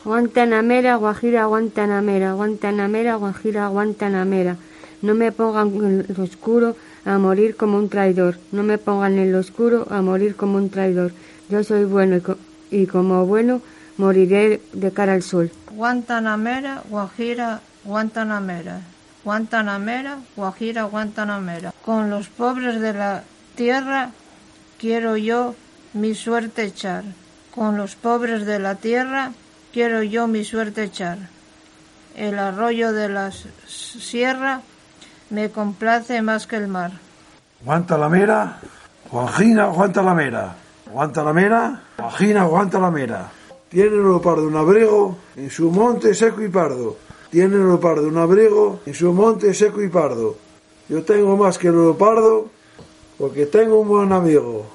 Guantanamera, 0.04 0.95
Guajira, 0.98 1.45
Guantanamera, 1.45 2.34
Guantanamera, 2.34 3.15
Guajira, 3.15 3.67
Guantanamera. 3.69 4.58
No 5.02 5.15
me 5.15 5.32
pongan 5.32 5.67
en 5.76 6.06
lo 6.15 6.24
oscuro 6.24 6.76
a 7.06 7.17
morir 7.17 7.56
como 7.56 7.78
un 7.78 7.89
traidor. 7.89 8.38
No 8.52 8.63
me 8.63 8.78
pongan 8.78 9.17
en 9.17 9.32
lo 9.32 9.39
oscuro 9.39 9.88
a 9.89 10.02
morir 10.02 10.36
como 10.36 10.58
un 10.58 10.69
traidor. 10.69 11.12
Yo 11.50 11.63
soy 11.63 11.86
bueno 11.86 12.17
y, 12.17 12.21
co- 12.21 12.38
y 12.71 12.86
como 12.86 13.26
bueno 13.26 13.62
moriré 13.98 14.62
de 14.74 14.91
cara 14.91 15.13
al 15.13 15.21
sol. 15.24 15.52
Guantanamera, 15.71 16.82
Guajira, 16.89 17.62
Guantanamera. 17.84 18.82
Guantanamera, 19.25 20.19
Guajira, 20.35 20.83
Guantanamera. 20.83 21.73
Con 21.83 22.11
los 22.11 22.29
pobres 22.29 22.79
de 22.79 22.93
la 22.93 23.23
tierra 23.55 24.11
quiero 24.79 25.17
yo 25.17 25.55
mi 25.93 26.13
suerte 26.13 26.63
echar. 26.63 27.03
Con 27.53 27.75
los 27.75 27.95
pobres 27.95 28.45
de 28.45 28.59
la 28.59 28.75
tierra 28.75 29.31
quiero 29.73 30.03
yo 30.03 30.27
mi 30.27 30.43
suerte 30.43 30.83
echar. 30.83 31.17
El 32.15 32.38
arroyo 32.38 32.93
de 32.93 33.09
la 33.09 33.31
sierra 33.31 34.61
me 35.31 35.49
complace 35.49 36.21
más 36.21 36.45
que 36.45 36.57
el 36.57 36.67
mar. 36.67 36.91
Guantanamera, 37.63 38.59
Guajina, 39.09 39.65
Guantanamera. 39.65 40.55
Guantanamera, 40.91 41.81
Guajina, 41.97 42.43
Guantanamera. 42.43 43.31
Tiene 43.69 43.89
el 43.89 44.03
leopardo 44.03 44.47
un 44.47 44.55
abrigo 44.55 45.17
en 45.35 45.49
su 45.49 45.71
monte 45.71 46.13
seco 46.13 46.43
y 46.43 46.47
pardo. 46.47 46.97
Tiene 47.29 47.55
el 47.55 47.67
leopardo 47.67 48.07
un 48.07 48.17
abrigo 48.17 48.79
en 48.85 48.93
su 48.93 49.11
monte 49.11 49.53
seco 49.53 49.81
y 49.81 49.89
pardo. 49.89 50.35
Yo 50.88 51.03
tengo 51.03 51.35
más 51.35 51.57
que 51.57 51.67
el 51.67 51.75
leopardo 51.75 52.45
porque 53.17 53.45
tengo 53.45 53.79
un 53.79 53.88
buen 53.88 54.11
amigo. 54.11 54.74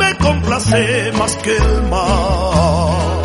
me 0.00 0.14
complace 0.16 1.12
más 1.18 1.36
que 1.36 1.56
el 1.56 1.82
mar. 1.92 3.22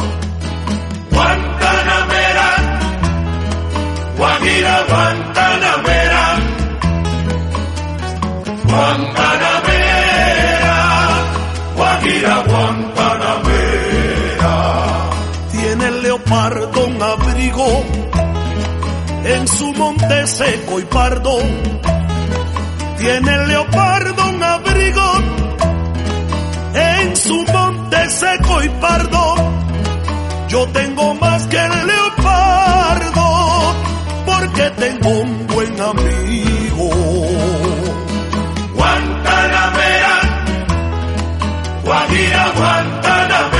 Guantanamera, 1.11 2.49
Guajira, 4.17 4.75
Guantanamera, 4.89 6.23
Guantanamera, 8.69 10.77
Guajira, 11.77 12.35
Guantanamera. 12.49 14.53
Tiene 15.51 15.85
el 15.87 15.97
leopardo 16.03 16.85
un 16.87 17.01
abrigo 17.01 17.67
en 19.23 19.47
su 19.47 19.73
monte 19.73 20.27
seco 20.27 20.79
y 20.79 20.83
pardo. 20.85 21.39
Tiene 22.97 23.33
el 23.33 23.47
leopardo 23.47 24.24
seco 28.65 28.75
y 28.77 28.81
pardo. 28.81 29.35
Yo 30.47 30.67
tengo 30.67 31.13
más 31.15 31.47
que 31.47 31.57
el 31.57 31.87
leopardo 31.87 33.75
porque 34.25 34.69
tengo 34.77 35.09
un 35.09 35.47
buen 35.47 35.81
amigo. 35.81 36.89
Guantanamera, 38.73 40.19
Guajira, 41.83 42.51
Guantanamera, 42.55 43.54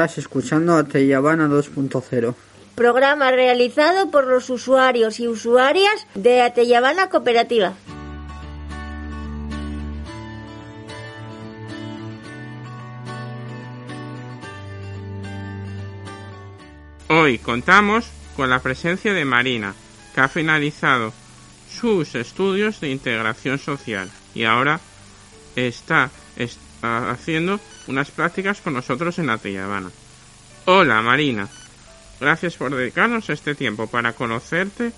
Estás 0.00 0.16
escuchando 0.16 0.78
a 0.78 0.84
Teyabana 0.84 1.46
2.0. 1.46 2.34
Programa 2.74 3.30
realizado 3.32 4.10
por 4.10 4.26
los 4.26 4.48
usuarios 4.48 5.20
y 5.20 5.28
usuarias 5.28 6.06
de 6.14 6.40
Ateyabana 6.40 7.10
Cooperativa. 7.10 7.74
Hoy 17.10 17.36
contamos 17.36 18.06
con 18.36 18.48
la 18.48 18.60
presencia 18.60 19.12
de 19.12 19.26
Marina, 19.26 19.74
que 20.14 20.22
ha 20.22 20.28
finalizado 20.28 21.12
sus 21.70 22.14
estudios 22.14 22.80
de 22.80 22.88
integración 22.88 23.58
social 23.58 24.10
y 24.34 24.44
ahora 24.44 24.80
está, 25.56 26.10
está 26.36 27.10
haciendo 27.10 27.60
unas 27.90 28.10
prácticas 28.10 28.60
con 28.60 28.72
nosotros 28.72 29.18
en 29.18 29.26
la 29.26 29.38
Tellabana. 29.38 29.90
Hola 30.64 31.02
Marina, 31.02 31.48
gracias 32.20 32.56
por 32.56 32.74
dedicarnos 32.74 33.28
este 33.28 33.54
tiempo 33.54 33.88
para 33.88 34.12
conocerte 34.12 34.92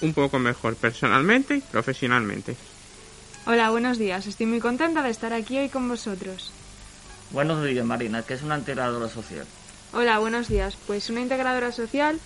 un 0.00 0.14
poco 0.14 0.38
mejor 0.38 0.76
personalmente 0.76 1.56
y 1.56 1.60
profesionalmente. 1.60 2.56
Hola, 3.46 3.70
buenos 3.70 3.98
días. 3.98 4.26
Estoy 4.26 4.46
muy 4.46 4.60
contenta 4.60 5.02
de 5.02 5.10
estar 5.10 5.32
aquí 5.32 5.58
hoy 5.58 5.68
con 5.68 5.88
vosotros. 5.88 6.52
Buenos 7.30 7.64
días, 7.64 7.84
Marina, 7.84 8.22
que 8.22 8.34
es 8.34 8.42
una 8.42 8.58
integradora 8.58 9.08
social. 9.08 9.46
Hola, 9.92 10.18
buenos 10.18 10.48
días. 10.48 10.76
Pues 10.86 11.10
una 11.10 11.20
integradora 11.20 11.72
social 11.72 12.18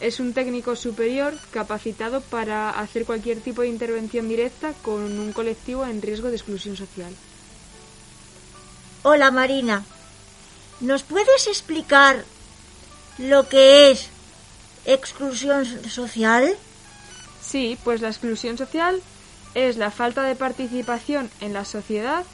es 0.00 0.20
un 0.20 0.32
técnico 0.32 0.76
superior 0.76 1.34
capacitado 1.50 2.20
para 2.20 2.70
hacer 2.70 3.04
cualquier 3.04 3.40
tipo 3.40 3.62
de 3.62 3.68
intervención 3.68 4.28
directa 4.28 4.72
con 4.82 5.18
un 5.18 5.32
colectivo 5.32 5.84
en 5.84 6.02
riesgo 6.02 6.28
de 6.28 6.36
exclusión 6.36 6.76
social. 6.76 7.12
Hola 9.08 9.30
Marina, 9.30 9.84
¿nos 10.80 11.04
puedes 11.04 11.46
explicar 11.46 12.24
lo 13.18 13.48
que 13.48 13.92
es 13.92 14.08
exclusión 14.84 15.64
social? 15.88 16.56
Sí, 17.40 17.78
pues 17.84 18.00
la 18.00 18.08
exclusión 18.08 18.58
social 18.58 19.00
es 19.54 19.76
la 19.76 19.92
falta 19.92 20.24
de 20.24 20.34
participación 20.34 21.30
en 21.40 21.52
la 21.52 21.64
sociedad 21.64 22.24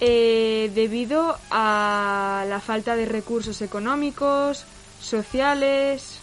eh, 0.00 0.72
debido 0.74 1.38
a 1.52 2.44
la 2.48 2.58
falta 2.58 2.96
de 2.96 3.06
recursos 3.06 3.62
económicos, 3.62 4.64
sociales 5.00 6.18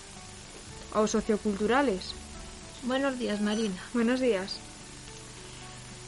o 0.94 1.08
socioculturales. 1.08 2.16
Buenos 2.84 3.18
días, 3.18 3.40
Marina. 3.40 3.82
Buenos 3.94 4.20
días. 4.20 4.58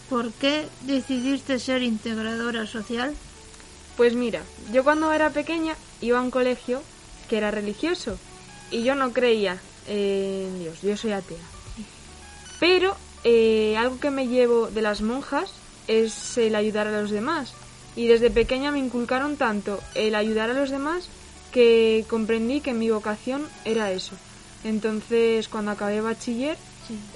¿Por 0.09 0.33
qué 0.33 0.67
decidiste 0.81 1.57
ser 1.57 1.83
integradora 1.83 2.67
social? 2.67 3.15
Pues 3.97 4.13
mira, 4.13 4.43
yo 4.71 4.83
cuando 4.83 5.11
era 5.11 5.31
pequeña 5.31 5.75
iba 6.01 6.19
a 6.19 6.21
un 6.21 6.31
colegio 6.31 6.83
que 7.27 7.37
era 7.37 7.49
religioso 7.49 8.17
y 8.69 8.83
yo 8.83 8.93
no 8.93 9.11
creía 9.11 9.59
en 9.87 10.59
Dios, 10.59 10.81
yo 10.83 10.95
soy 10.95 11.13
atea. 11.13 11.37
Pero 12.59 12.95
eh, 13.23 13.75
algo 13.75 13.99
que 13.99 14.11
me 14.11 14.27
llevo 14.27 14.69
de 14.69 14.81
las 14.81 15.01
monjas 15.01 15.51
es 15.87 16.37
el 16.37 16.55
ayudar 16.55 16.87
a 16.87 17.01
los 17.01 17.09
demás. 17.09 17.53
Y 17.95 18.07
desde 18.07 18.29
pequeña 18.29 18.71
me 18.71 18.79
inculcaron 18.79 19.37
tanto 19.37 19.79
el 19.95 20.13
ayudar 20.13 20.51
a 20.51 20.53
los 20.53 20.69
demás 20.69 21.09
que 21.51 22.05
comprendí 22.07 22.61
que 22.61 22.73
mi 22.73 22.91
vocación 22.91 23.47
era 23.65 23.91
eso. 23.91 24.15
Entonces, 24.63 25.47
cuando 25.47 25.71
acabé 25.71 26.01
bachiller, 26.01 26.57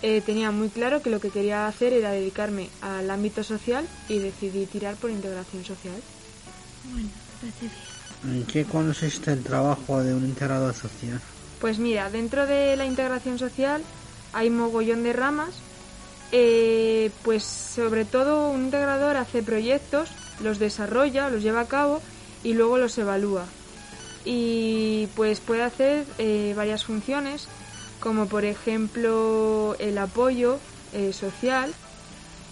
eh, 0.02 0.22
tenía 0.26 0.50
muy 0.50 0.70
claro 0.70 1.04
que 1.04 1.12
lo 1.12 1.20
que 1.20 1.30
quería 1.30 1.68
hacer 1.68 1.94
era 1.94 2.12
dedicarme 2.12 2.70
al 2.82 3.12
ámbito 3.12 3.44
social 3.44 3.88
y 4.10 4.18
decidí 4.18 4.66
tirar 4.66 4.96
por 4.96 5.12
integración 5.12 5.64
social. 5.64 6.02
Bueno, 6.92 7.10
parece 7.40 7.62
bien. 7.62 7.92
¿En 8.24 8.46
qué 8.46 8.66
consiste 8.66 9.32
el 9.34 9.44
trabajo 9.44 10.04
de 10.04 10.14
un 10.14 10.26
integrador 10.26 10.74
social? 10.74 11.20
Pues 11.60 11.80
mira, 11.80 12.10
dentro 12.10 12.46
de 12.46 12.76
la 12.76 12.86
integración 12.86 13.40
social 13.40 13.82
hay 14.34 14.50
mogollón 14.50 15.04
de 15.04 15.14
ramas. 15.14 15.50
Eh, 16.32 17.12
pues 17.24 17.44
sobre 17.44 18.06
todo 18.06 18.52
un 18.52 18.66
integrador 18.66 19.18
hace 19.18 19.44
proyectos, 19.44 20.10
los 20.42 20.60
desarrolla, 20.60 21.30
los 21.30 21.44
lleva 21.44 21.62
a 21.62 21.68
cabo 21.68 22.02
y 22.44 22.54
luego 22.54 22.78
los 22.78 22.98
evalúa. 22.98 23.46
Y 24.24 25.08
pues 25.16 25.40
puede 25.40 25.64
hacer 25.64 26.06
eh, 26.20 26.54
varias 26.56 26.86
funciones, 26.86 27.48
como 28.00 28.28
por 28.28 28.46
ejemplo 28.46 29.76
el 29.80 29.98
apoyo 29.98 30.60
eh, 30.94 31.12
social 31.12 31.74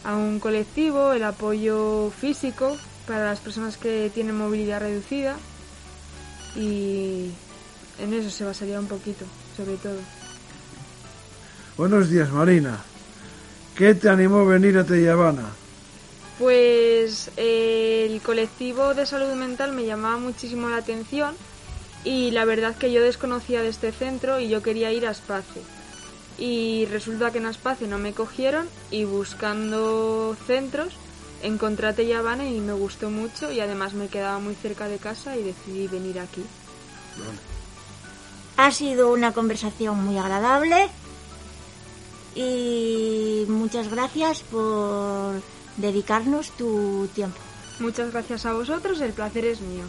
a 0.04 0.16
un 0.16 0.40
colectivo, 0.40 1.14
el 1.14 1.24
apoyo 1.24 2.12
físico 2.20 2.76
para 3.10 3.26
las 3.26 3.40
personas 3.40 3.76
que 3.76 4.12
tienen 4.14 4.38
movilidad 4.38 4.82
reducida 4.82 5.36
y 6.56 7.32
en 7.98 8.14
eso 8.14 8.30
se 8.30 8.46
basaría 8.46 8.80
un 8.80 8.86
poquito, 8.86 9.26
sobre 9.58 9.78
todo. 9.78 9.98
Buenos 11.76 12.12
días, 12.12 12.30
Marina. 12.30 12.78
¿Qué 13.76 13.96
te 13.96 14.10
animó 14.10 14.42
a 14.42 14.44
venir 14.44 14.78
a 14.78 14.84
Tellabana? 14.84 15.50
Pues 16.38 17.32
eh, 17.36 18.08
el 18.12 18.22
colectivo 18.22 18.94
de 18.94 19.08
salud 19.08 19.34
mental 19.34 19.74
me 19.74 19.88
llamaba 19.88 20.20
muchísimo 20.20 20.70
la 20.70 20.78
atención 20.78 21.34
y 22.04 22.30
la 22.30 22.46
verdad 22.46 22.76
que 22.76 22.92
yo 22.92 23.02
desconocía 23.02 23.64
de 23.64 23.70
este 23.70 23.92
centro 23.92 24.40
y 24.40 24.50
yo 24.50 24.62
quería 24.62 24.94
ir 24.94 25.08
a 25.08 25.12
Espace. 25.12 25.62
Y 26.38 26.86
resulta 26.92 27.32
que 27.32 27.40
en 27.40 27.48
Espace 27.48 27.88
no 27.88 27.98
me 27.98 28.14
cogieron 28.14 28.68
y 28.92 29.06
buscando 29.06 30.38
centros 30.46 30.94
encontré 31.44 31.88
a 31.88 31.94
Tellabana 31.94 32.48
y 32.48 32.60
me 32.60 32.74
gustó 32.74 33.10
mucho 33.10 33.52
y 33.52 33.60
además 33.60 33.94
me 33.94 34.08
quedaba 34.08 34.40
muy 34.40 34.56
cerca 34.56 34.88
de 34.88 34.98
casa 34.98 35.38
y 35.38 35.44
decidí 35.44 35.88
venir 35.88 36.20
aquí. 36.20 36.44
Ha 38.58 38.72
sido 38.72 39.12
una 39.14 39.32
conversación 39.32 40.04
muy 40.04 40.18
agradable 40.18 40.90
y 42.36 43.46
muchas 43.48 43.90
gracias 43.90 44.44
por 44.44 45.42
dedicarnos 45.78 46.52
tu 46.52 47.08
tiempo. 47.14 47.38
Muchas 47.80 48.12
gracias 48.12 48.46
a 48.46 48.54
vosotros, 48.54 49.00
el 49.02 49.14
placer 49.14 49.46
es 49.46 49.62
mío. 49.62 49.86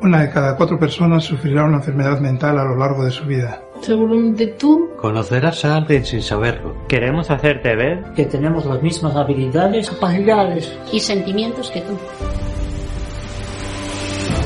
Una 0.00 0.20
de 0.20 0.30
cada 0.30 0.54
cuatro 0.56 0.78
personas 0.78 1.24
sufrirá 1.24 1.64
una 1.64 1.78
enfermedad 1.78 2.20
mental 2.20 2.58
a 2.58 2.64
lo 2.64 2.76
largo 2.76 3.04
de 3.04 3.10
su 3.10 3.24
vida. 3.24 3.63
Seguramente 3.84 4.46
tú 4.46 4.88
Conocerás 4.96 5.62
a 5.66 5.76
alguien 5.76 6.06
sin 6.06 6.22
saberlo. 6.22 6.74
Queremos 6.88 7.30
hacerte 7.30 7.76
ver 7.76 8.14
que 8.16 8.24
tenemos 8.24 8.64
las 8.64 8.82
mismas 8.82 9.14
habilidades 9.14 9.90
capacidades 9.90 10.72
y 10.90 11.00
sentimientos 11.00 11.70
que 11.70 11.82
tú. 11.82 11.98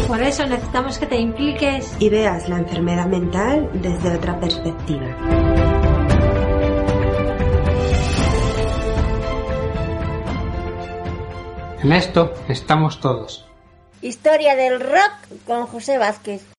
Por 0.09 0.21
eso 0.21 0.45
necesitamos 0.45 0.99
que 0.99 1.07
te 1.07 1.21
impliques 1.21 1.95
y 2.01 2.09
veas 2.09 2.49
la 2.49 2.59
enfermedad 2.59 3.07
mental 3.07 3.71
desde 3.75 4.17
otra 4.17 4.41
perspectiva. 4.41 5.07
En 11.85 11.93
esto 11.93 12.33
estamos 12.49 13.01
todos. 13.01 13.47
Historia 14.03 14.57
del 14.57 14.81
rock 14.81 15.45
con 15.47 15.67
José 15.67 15.97
Vázquez. 15.99 16.58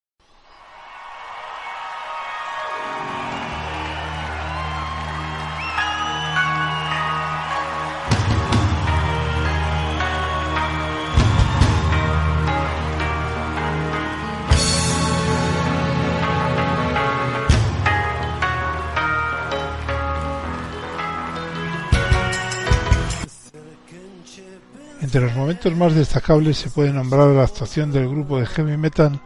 Entre 25.09 25.21
los 25.21 25.33
momentos 25.33 25.75
más 25.75 25.95
destacables 25.95 26.55
se 26.55 26.69
puede 26.69 26.93
nombrar 26.93 27.29
la 27.29 27.41
actuación 27.41 27.91
del 27.91 28.07
grupo 28.07 28.39
de 28.39 28.45
heavy 28.45 28.77
metal 28.77 29.19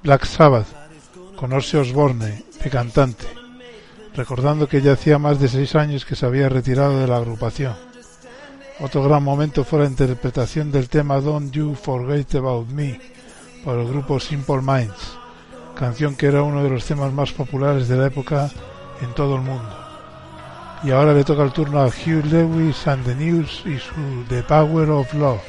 Black 0.00 0.26
Sabbath, 0.26 0.68
con 1.34 1.52
Ozzy 1.52 1.76
Osbourne 1.76 2.44
de 2.62 2.70
cantante, 2.70 3.26
recordando 4.14 4.68
que 4.68 4.80
ya 4.80 4.92
hacía 4.92 5.18
más 5.18 5.40
de 5.40 5.48
seis 5.48 5.74
años 5.74 6.04
que 6.04 6.14
se 6.14 6.24
había 6.24 6.48
retirado 6.48 7.00
de 7.00 7.08
la 7.08 7.16
agrupación. 7.16 7.74
Otro 8.78 9.02
gran 9.02 9.24
momento 9.24 9.64
fue 9.64 9.80
la 9.80 9.86
interpretación 9.86 10.70
del 10.70 10.88
tema 10.88 11.20
Don't 11.20 11.52
You 11.52 11.74
Forget 11.74 12.36
About 12.36 12.68
Me 12.68 13.00
por 13.64 13.76
el 13.76 13.88
grupo 13.88 14.20
Simple 14.20 14.62
Minds, 14.62 15.18
canción 15.74 16.14
que 16.14 16.26
era 16.26 16.44
uno 16.44 16.62
de 16.62 16.70
los 16.70 16.84
temas 16.84 17.12
más 17.12 17.32
populares 17.32 17.88
de 17.88 17.96
la 17.96 18.06
época 18.06 18.52
en 19.02 19.12
todo 19.14 19.34
el 19.34 19.42
mundo. 19.42 19.83
Y 20.84 20.90
ahora 20.90 21.14
le 21.14 21.24
toca 21.24 21.42
el 21.42 21.50
turno 21.50 21.80
a 21.80 21.86
Hugh 21.86 22.26
Lewis 22.26 22.86
and 22.86 23.06
the 23.06 23.14
News 23.14 23.62
y 23.64 23.78
su 23.78 24.24
The 24.28 24.42
Power 24.42 24.90
of 24.90 25.14
Love. 25.14 25.40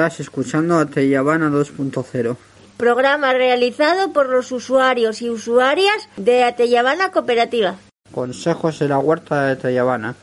Estás 0.00 0.20
escuchando 0.20 0.78
a 0.78 0.86
Teyabana 0.86 1.50
2.0. 1.50 2.34
Programa 2.78 3.34
realizado 3.34 4.14
por 4.14 4.30
los 4.30 4.50
usuarios 4.50 5.20
y 5.20 5.28
usuarias 5.28 6.08
de 6.16 6.42
Ateyabana 6.42 7.10
Cooperativa. 7.12 7.74
Consejos 8.10 8.78
de 8.78 8.88
la 8.88 8.98
huerta 8.98 9.42
de 9.44 9.56
Teyabana. 9.56 10.14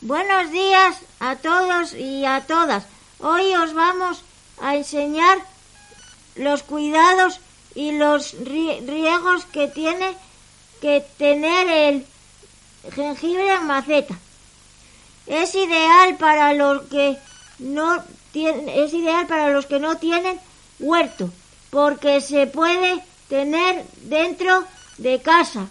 Buenos 0.00 0.52
días 0.52 1.00
a 1.18 1.34
todos 1.34 1.92
y 1.94 2.24
a 2.24 2.42
todas. 2.46 2.84
Hoy 3.18 3.52
os 3.56 3.74
vamos 3.74 4.22
a 4.62 4.76
enseñar 4.76 5.38
los 6.36 6.62
cuidados 6.62 7.40
y 7.74 7.90
los 7.98 8.34
rie- 8.44 8.86
riegos 8.86 9.44
que 9.46 9.66
tiene 9.66 10.16
que 10.80 11.04
tener 11.18 11.68
el 11.68 12.06
jengibre 12.94 13.54
en 13.54 13.66
maceta. 13.66 14.14
Es 15.26 15.56
ideal 15.56 16.16
para 16.16 16.54
los 16.54 16.82
que 16.82 17.18
no 17.58 18.04
es 18.34 18.92
ideal 18.94 19.26
para 19.26 19.50
los 19.50 19.66
que 19.66 19.78
no 19.80 19.96
tienen 19.96 20.38
huerto, 20.78 21.30
porque 21.70 22.20
se 22.20 22.46
puede 22.46 23.02
tener 23.28 23.84
dentro 24.02 24.64
de 24.98 25.20
casa. 25.20 25.68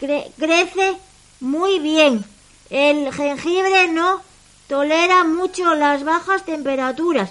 Cre- 0.00 0.30
crece 0.38 0.96
muy 1.40 1.78
bien. 1.78 2.24
El 2.70 3.12
jengibre 3.12 3.88
no 3.88 4.22
tolera 4.68 5.24
mucho 5.24 5.74
las 5.74 6.04
bajas 6.04 6.44
temperaturas. 6.44 7.30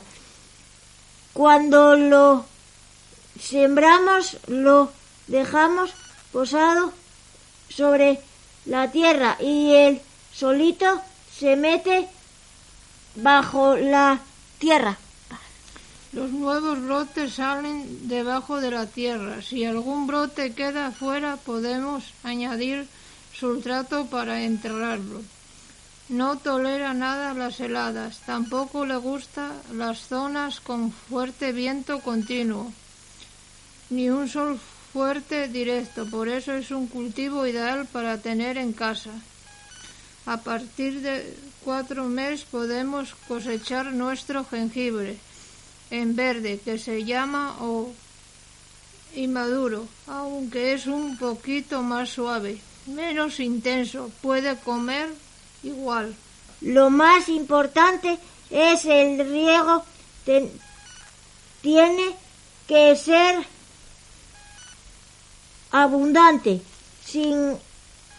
Cuando 1.33 1.95
lo 1.95 2.45
sembramos, 3.39 4.37
lo 4.47 4.91
dejamos 5.27 5.91
posado 6.31 6.93
sobre 7.69 8.19
la 8.65 8.91
tierra 8.91 9.37
y 9.39 9.73
el 9.73 10.01
solito 10.31 11.01
se 11.37 11.55
mete 11.55 12.07
bajo 13.15 13.75
la 13.75 14.19
Los 16.13 16.29
nuevos 16.31 16.79
brotes 16.81 17.33
salen 17.33 18.07
debajo 18.07 18.61
de 18.61 18.71
la 18.71 18.85
tierra. 18.85 19.41
Si 19.41 19.65
algún 19.65 20.07
brote 20.07 20.53
queda 20.53 20.91
fuera, 20.91 21.37
podemos 21.37 22.03
añadir 22.23 22.87
sustrato 23.33 24.05
para 24.05 24.43
enterrarlo. 24.43 25.21
No 26.09 26.37
tolera 26.37 26.93
nada 26.93 27.33
las 27.33 27.59
heladas. 27.59 28.19
Tampoco 28.25 28.85
le 28.85 28.97
gusta 28.97 29.51
las 29.73 30.07
zonas 30.07 30.59
con 30.59 30.91
fuerte 30.91 31.51
viento 31.51 31.99
continuo, 31.99 32.71
ni 33.89 34.09
un 34.09 34.29
sol 34.29 34.59
fuerte 34.93 35.47
directo. 35.47 36.05
Por 36.05 36.29
eso 36.29 36.53
es 36.53 36.71
un 36.71 36.87
cultivo 36.87 37.47
ideal 37.47 37.87
para 37.91 38.19
tener 38.19 38.57
en 38.57 38.71
casa. 38.71 39.11
A 40.25 40.37
partir 40.37 41.01
de 41.01 41.35
cuatro 41.63 42.05
meses 42.05 42.45
podemos 42.45 43.13
cosechar 43.27 43.91
nuestro 43.91 44.45
jengibre 44.45 45.17
en 45.91 46.15
verde 46.15 46.59
que 46.63 46.77
se 46.77 47.03
llama 47.03 47.57
o 47.59 47.91
inmaduro, 49.15 49.87
aunque 50.07 50.73
es 50.73 50.87
un 50.87 51.17
poquito 51.17 51.83
más 51.83 52.09
suave, 52.09 52.59
menos 52.87 53.39
intenso, 53.39 54.11
puede 54.21 54.57
comer 54.57 55.09
igual. 55.61 56.15
Lo 56.61 56.89
más 56.89 57.29
importante 57.29 58.17
es 58.49 58.85
el 58.85 59.29
riego. 59.29 59.83
Tiene 61.61 62.15
que 62.67 62.95
ser 62.95 63.45
abundante, 65.71 66.61
sin 67.05 67.57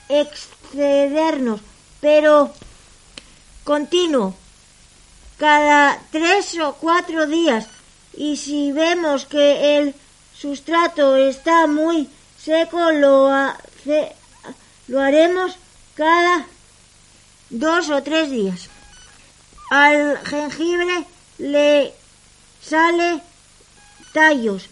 excedernos, 0.08 1.60
pero 2.04 2.52
continuo, 3.64 4.34
cada 5.38 5.98
tres 6.12 6.54
o 6.60 6.74
cuatro 6.74 7.26
días. 7.26 7.64
Y 8.12 8.36
si 8.36 8.72
vemos 8.72 9.24
que 9.24 9.78
el 9.78 9.94
sustrato 10.38 11.16
está 11.16 11.66
muy 11.66 12.10
seco, 12.38 12.92
lo, 12.92 13.32
lo 14.88 15.00
haremos 15.00 15.56
cada 15.94 16.46
dos 17.48 17.88
o 17.88 18.02
tres 18.02 18.30
días. 18.30 18.68
Al 19.70 20.18
jengibre 20.26 21.06
le 21.38 21.94
sale 22.60 23.22
tallos 24.12 24.68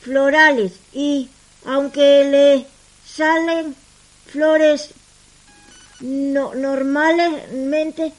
florales 0.00 0.72
y 0.94 1.28
aunque 1.66 2.24
le 2.24 2.66
salen 3.06 3.76
flores 4.32 4.94
no- 6.04 6.54
normalmente 6.54 8.12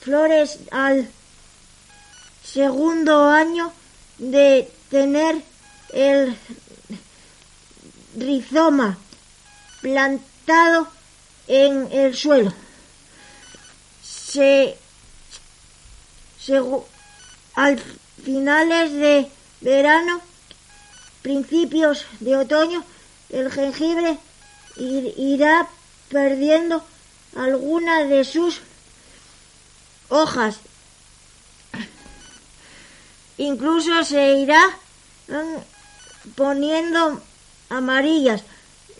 flores 0.00 0.58
al 0.72 1.08
segundo 2.44 3.24
año 3.28 3.72
de 4.18 4.70
tener 4.90 5.40
el 5.92 6.36
rizoma 8.16 8.98
plantado 9.80 10.88
en 11.46 11.88
el 11.92 12.16
suelo. 12.16 12.52
Se, 14.02 14.76
al 17.54 17.80
finales 18.24 18.92
de 18.92 19.30
verano, 19.60 20.20
principios 21.22 22.04
de 22.18 22.36
otoño, 22.36 22.82
el 23.30 23.52
jengibre 23.52 24.18
irá 24.78 25.68
perdiendo 26.08 26.82
alguna 27.36 28.04
de 28.04 28.24
sus 28.24 28.60
hojas. 30.08 30.60
Incluso 33.36 34.04
se 34.04 34.34
irá 34.34 34.62
mm, 35.28 36.32
poniendo 36.34 37.20
amarillas. 37.68 38.42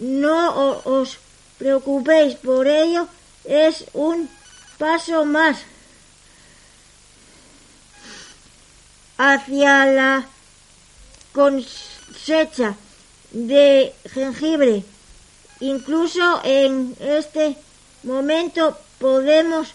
No 0.00 0.80
os 0.84 1.18
preocupéis 1.58 2.36
por 2.36 2.66
ello, 2.68 3.08
es 3.44 3.84
un 3.94 4.30
paso 4.78 5.24
más 5.24 5.58
hacia 9.16 9.86
la 9.86 10.26
cosecha 11.32 12.76
de 13.32 13.92
jengibre. 14.14 14.84
Incluso 15.60 16.40
en 16.44 16.96
este 17.00 17.56
momento 18.04 18.78
podemos 18.98 19.68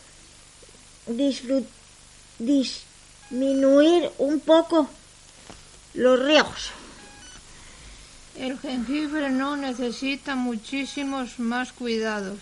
disminuir 2.39 4.09
un 4.17 4.39
poco 4.39 4.89
los 5.93 6.19
riegos. 6.19 6.71
El 8.38 8.57
jengibre 8.59 9.29
no 9.29 9.57
necesita 9.57 10.36
muchísimos 10.36 11.38
más 11.38 11.73
cuidados, 11.73 12.39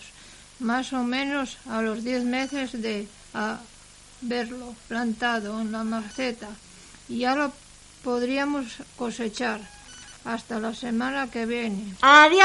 más 0.60 0.92
o 0.92 1.02
menos 1.02 1.58
a 1.68 1.82
los 1.82 2.04
10 2.04 2.24
meses 2.24 2.80
de 2.80 3.08
haberlo 3.34 4.74
plantado 4.88 5.60
en 5.60 5.72
la 5.72 5.84
maceta. 5.84 6.48
Ya 7.08 7.34
lo 7.34 7.52
podríamos 8.04 8.66
cosechar 8.96 9.60
hasta 10.24 10.60
la 10.60 10.74
semana 10.74 11.30
que 11.30 11.46
viene. 11.46 11.94
Adiós, 12.02 12.42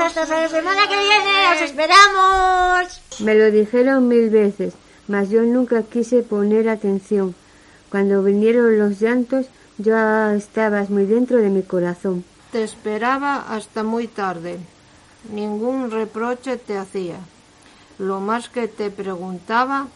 hasta 0.00 0.26
la 0.26 0.48
semana 0.48 0.88
que 0.88 0.98
viene, 0.98 1.54
os 1.54 1.62
esperamos. 1.62 3.00
Me 3.20 3.34
lo 3.34 3.50
dijeron 3.50 4.08
mil 4.08 4.30
veces, 4.30 4.74
mas 5.08 5.30
yo 5.30 5.42
nunca 5.42 5.82
quise 5.82 6.22
poner 6.22 6.68
atención. 6.68 7.34
Cuando 7.90 8.22
vinieron 8.22 8.78
los 8.78 9.00
llantos, 9.00 9.46
ya 9.78 10.34
estabas 10.34 10.90
muy 10.90 11.06
dentro 11.06 11.38
de 11.38 11.50
mi 11.50 11.62
corazón. 11.62 12.24
Te 12.50 12.62
esperaba 12.62 13.44
hasta 13.48 13.82
muy 13.82 14.08
tarde. 14.08 14.58
Ningún 15.32 15.90
reproche 15.90 16.56
te 16.56 16.76
hacía. 16.76 17.16
Lo 17.98 18.20
más 18.20 18.48
que 18.48 18.68
te 18.68 18.90
preguntaba 18.90 19.88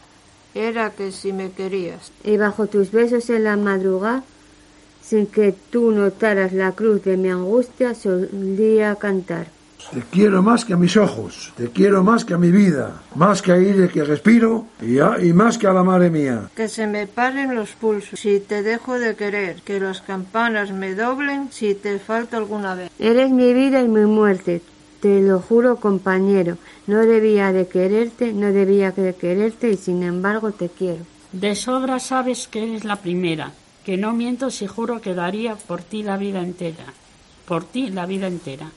era 0.54 0.90
que 0.90 1.12
si 1.12 1.32
me 1.32 1.50
querías. 1.50 2.12
Y 2.24 2.36
bajo 2.36 2.66
tus 2.66 2.90
besos 2.90 3.28
en 3.30 3.44
la 3.44 3.56
madrugada, 3.56 4.22
sin 5.08 5.26
que 5.26 5.54
tú 5.70 5.90
notaras 5.90 6.52
la 6.52 6.72
cruz 6.72 7.02
de 7.04 7.16
mi 7.16 7.30
angustia, 7.30 7.94
solía 7.94 8.94
cantar. 8.96 9.46
Te 9.92 10.02
quiero 10.10 10.42
más 10.42 10.66
que 10.66 10.74
a 10.74 10.76
mis 10.76 10.96
ojos, 10.98 11.52
te 11.56 11.68
quiero 11.70 12.04
más 12.04 12.24
que 12.26 12.34
a 12.34 12.38
mi 12.38 12.50
vida, 12.50 13.00
más 13.14 13.40
que 13.40 13.52
a 13.52 13.54
aire 13.54 13.88
que 13.88 14.04
respiro 14.04 14.66
y, 14.82 14.98
a- 14.98 15.16
y 15.22 15.32
más 15.32 15.56
que 15.56 15.66
a 15.66 15.72
la 15.72 15.82
madre 15.82 16.10
mía. 16.10 16.50
Que 16.54 16.68
se 16.68 16.86
me 16.86 17.06
paren 17.06 17.54
los 17.54 17.70
pulsos 17.70 18.20
si 18.20 18.38
te 18.40 18.62
dejo 18.62 18.98
de 18.98 19.14
querer. 19.16 19.62
Que 19.64 19.80
las 19.80 20.02
campanas 20.02 20.72
me 20.72 20.94
doblen 20.94 21.48
si 21.52 21.74
te 21.74 21.98
falto 21.98 22.36
alguna 22.36 22.74
vez. 22.74 22.90
Eres 22.98 23.30
mi 23.30 23.54
vida 23.54 23.80
y 23.80 23.88
mi 23.88 24.04
muerte, 24.04 24.60
te 25.00 25.22
lo 25.22 25.40
juro 25.40 25.76
compañero. 25.76 26.58
No 26.86 26.98
debía 27.06 27.52
de 27.52 27.66
quererte, 27.68 28.32
no 28.34 28.52
debía 28.52 28.90
de 28.92 29.14
quererte 29.14 29.70
y 29.70 29.76
sin 29.78 30.02
embargo 30.02 30.50
te 30.52 30.68
quiero. 30.68 31.04
De 31.32 31.54
sobra 31.54 31.98
sabes 31.98 32.46
que 32.48 32.64
eres 32.64 32.84
la 32.84 32.96
primera, 32.96 33.52
que 33.88 33.96
no 33.96 34.12
miento 34.12 34.50
si 34.50 34.66
juro 34.66 35.00
que 35.00 35.14
daría 35.14 35.56
por 35.56 35.80
ti 35.80 36.02
la 36.02 36.18
vida 36.18 36.42
entera. 36.42 36.84
Por 37.46 37.64
ti 37.64 37.88
la 37.88 38.04
vida 38.04 38.26
entera. 38.26 38.70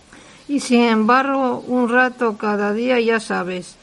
Y 0.48 0.62
sin 0.62 0.84
embargo, 0.84 1.60
un 1.68 1.90
rato 1.90 2.38
cada 2.38 2.72
día 2.72 2.98
ya 3.02 3.20
sabes, 3.20 3.76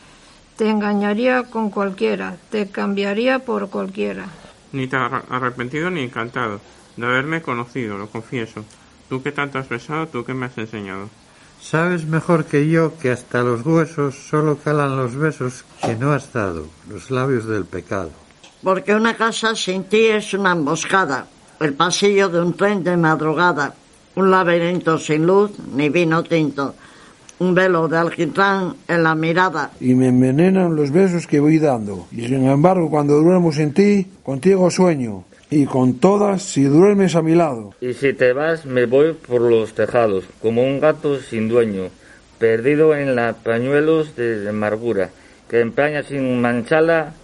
te 0.56 0.70
engañaría 0.70 1.42
con 1.42 1.68
cualquiera, 1.68 2.38
te 2.50 2.70
cambiaría 2.70 3.40
por 3.40 3.68
cualquiera. 3.68 4.24
Ni 4.72 4.86
te 4.86 4.96
har 4.96 5.26
arrepentido 5.28 5.90
ni 5.90 6.00
encantado 6.00 6.62
de 6.96 7.04
haberme 7.04 7.42
conocido, 7.42 7.98
lo 7.98 8.08
confieso. 8.08 8.64
Tú 9.10 9.22
que 9.22 9.30
tanto 9.30 9.58
has 9.58 9.68
besado, 9.68 10.06
tú 10.08 10.24
que 10.24 10.32
me 10.32 10.46
has 10.46 10.56
enseñado. 10.56 11.10
Sabes 11.60 12.06
mejor 12.06 12.46
que 12.46 12.70
yo 12.70 12.96
que 12.96 13.10
hasta 13.10 13.42
los 13.42 13.66
huesos 13.66 14.14
solo 14.14 14.56
calan 14.56 14.96
los 14.96 15.14
besos 15.14 15.66
que 15.84 15.94
no 15.94 16.14
has 16.14 16.32
dado, 16.32 16.68
los 16.88 17.10
labios 17.10 17.44
del 17.44 17.66
pecado. 17.66 18.12
Porque 18.62 18.94
una 18.94 19.14
casa 19.14 19.54
sin 19.54 19.84
ti 19.84 20.06
es 20.06 20.34
una 20.34 20.52
emboscada, 20.52 21.26
el 21.60 21.74
pasillo 21.74 22.28
de 22.28 22.40
un 22.40 22.54
tren 22.54 22.82
de 22.82 22.96
madrugada, 22.96 23.74
un 24.16 24.30
laberinto 24.30 24.98
sin 24.98 25.26
luz 25.26 25.52
ni 25.74 25.88
vino 25.88 26.24
tinto, 26.24 26.74
un 27.38 27.54
velo 27.54 27.86
de 27.86 27.98
alquitrán 27.98 28.74
en 28.88 29.04
la 29.04 29.14
mirada. 29.14 29.70
Y 29.80 29.94
me 29.94 30.08
envenenan 30.08 30.74
los 30.74 30.90
besos 30.90 31.28
que 31.28 31.38
voy 31.38 31.58
dando. 31.58 32.08
Y 32.10 32.26
sin 32.26 32.48
embargo, 32.48 32.90
cuando 32.90 33.20
duermo 33.20 33.52
sin 33.52 33.72
ti, 33.72 34.06
contigo 34.24 34.70
sueño. 34.70 35.24
Y 35.50 35.64
con 35.64 35.94
todas 35.94 36.42
si 36.42 36.64
duermes 36.64 37.14
a 37.14 37.22
mi 37.22 37.34
lado. 37.34 37.74
Y 37.80 37.94
si 37.94 38.12
te 38.12 38.32
vas, 38.32 38.66
me 38.66 38.86
voy 38.86 39.14
por 39.14 39.40
los 39.40 39.72
tejados, 39.72 40.24
como 40.42 40.62
un 40.62 40.78
gato 40.78 41.20
sin 41.20 41.48
dueño, 41.48 41.84
perdido 42.38 42.94
en 42.94 43.14
la 43.14 43.32
pañuelos 43.32 44.14
de 44.14 44.46
amargura, 44.48 45.10
que 45.48 45.60
empaña 45.60 46.02
sin 46.02 46.40
manchala 46.42 47.14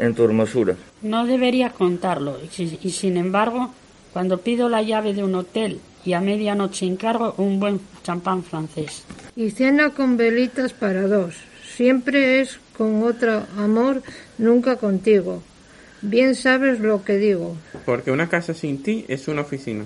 en 0.00 0.14
tu 0.14 0.24
hermosura. 0.24 0.76
No 1.02 1.26
debería 1.26 1.70
contarlo, 1.70 2.38
y 2.58 2.90
sin 2.90 3.16
embargo, 3.16 3.70
cuando 4.12 4.38
pido 4.38 4.68
la 4.68 4.82
llave 4.82 5.14
de 5.14 5.22
un 5.22 5.34
hotel 5.34 5.80
y 6.04 6.14
a 6.14 6.20
medianoche 6.20 6.86
encargo 6.86 7.34
un 7.36 7.60
buen 7.60 7.80
champán 8.02 8.42
francés. 8.42 9.04
Y 9.36 9.50
cena 9.50 9.90
con 9.90 10.16
velitas 10.16 10.72
para 10.72 11.02
dos. 11.02 11.34
Siempre 11.76 12.40
es 12.40 12.58
con 12.76 13.02
otro 13.02 13.44
amor, 13.56 14.02
nunca 14.38 14.76
contigo. 14.76 15.42
Bien 16.02 16.34
sabes 16.34 16.80
lo 16.80 17.04
que 17.04 17.18
digo. 17.18 17.56
Porque 17.84 18.10
una 18.10 18.28
casa 18.28 18.54
sin 18.54 18.82
ti 18.82 19.04
es 19.08 19.28
una 19.28 19.42
oficina, 19.42 19.84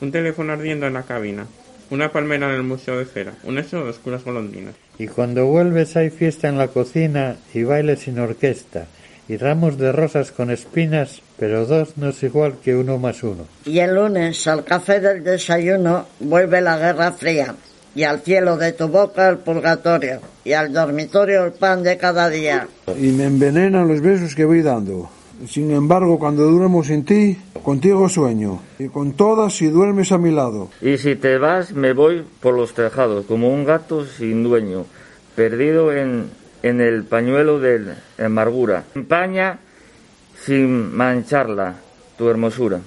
un 0.00 0.12
teléfono 0.12 0.52
ardiendo 0.52 0.86
en 0.86 0.94
la 0.94 1.02
cabina, 1.02 1.46
una 1.90 2.12
palmera 2.12 2.48
en 2.48 2.54
el 2.54 2.62
museo 2.62 2.98
de 2.98 3.04
cera, 3.04 3.34
un 3.42 3.58
hecho 3.58 3.82
de 3.82 3.90
oscuras 3.90 4.24
golondrinas. 4.24 4.74
Y 4.98 5.08
cuando 5.08 5.46
vuelves 5.46 5.96
hay 5.96 6.10
fiesta 6.10 6.48
en 6.48 6.56
la 6.56 6.68
cocina 6.68 7.36
y 7.52 7.64
baile 7.64 7.96
sin 7.96 8.18
orquesta, 8.18 8.86
y 9.28 9.36
ramos 9.36 9.76
de 9.78 9.92
rosas 9.92 10.30
con 10.30 10.50
espinas, 10.50 11.20
pero 11.38 11.66
dos 11.66 11.96
no 11.96 12.10
es 12.10 12.22
igual 12.22 12.54
que 12.62 12.76
uno 12.76 12.98
más 12.98 13.22
uno. 13.22 13.46
Y 13.64 13.78
el 13.80 13.94
lunes 13.94 14.46
al 14.46 14.64
café 14.64 15.00
del 15.00 15.24
desayuno 15.24 16.06
vuelve 16.20 16.60
la 16.60 16.78
guerra 16.78 17.12
fría. 17.12 17.54
Y 17.94 18.04
al 18.04 18.20
cielo 18.20 18.58
de 18.58 18.72
tu 18.72 18.88
boca 18.88 19.28
el 19.28 19.38
purgatorio. 19.38 20.20
Y 20.44 20.52
al 20.52 20.72
dormitorio 20.72 21.44
el 21.44 21.52
pan 21.52 21.82
de 21.82 21.96
cada 21.96 22.28
día. 22.28 22.68
Y 23.00 23.08
me 23.08 23.24
envenenan 23.24 23.88
los 23.88 24.02
besos 24.02 24.34
que 24.34 24.44
voy 24.44 24.60
dando. 24.60 25.08
Sin 25.48 25.70
embargo, 25.70 26.18
cuando 26.18 26.44
duermo 26.44 26.84
sin 26.84 27.04
ti, 27.04 27.38
contigo 27.62 28.08
sueño. 28.08 28.60
Y 28.78 28.88
con 28.88 29.12
todas 29.12 29.54
si 29.54 29.66
duermes 29.66 30.12
a 30.12 30.18
mi 30.18 30.30
lado. 30.30 30.68
Y 30.80 30.98
si 30.98 31.16
te 31.16 31.38
vas, 31.38 31.72
me 31.72 31.94
voy 31.94 32.22
por 32.40 32.54
los 32.54 32.74
tejados, 32.74 33.24
como 33.26 33.48
un 33.48 33.64
gato 33.64 34.04
sin 34.04 34.42
dueño, 34.42 34.84
perdido 35.34 35.92
en, 35.92 36.30
en 36.66 36.80
el 36.80 37.04
pañuelo 37.04 37.60
de 37.60 37.94
amargura. 38.18 38.84
Empaña 38.94 39.58
sin 40.44 40.94
mancharla 40.94 41.76
tu 42.16 42.28
hermosura. 42.28 42.80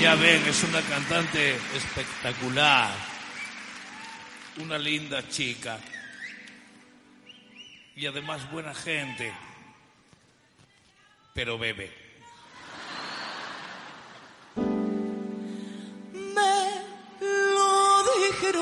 Ya 0.00 0.16
ven, 0.16 0.42
es 0.46 0.64
una 0.64 0.82
cantante 0.82 1.54
espectacular. 1.76 2.90
Una 4.60 4.76
linda 4.78 5.26
chica. 5.28 5.78
Y 7.94 8.06
además 8.06 8.50
buena 8.50 8.74
gente. 8.74 9.32
Pero 11.34 11.56
bebe. 11.58 12.01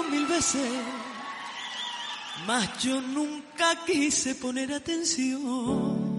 Mil 0.04 0.26
veces, 0.26 0.70
mas 2.46 2.82
yo 2.82 3.00
nunca 3.00 3.84
quise 3.84 4.34
poner 4.34 4.72
atención. 4.72 6.10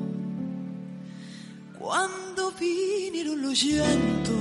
Cuando 1.79 2.51
vinieron 2.51 3.41
los 3.41 3.61
llantos, 3.63 4.37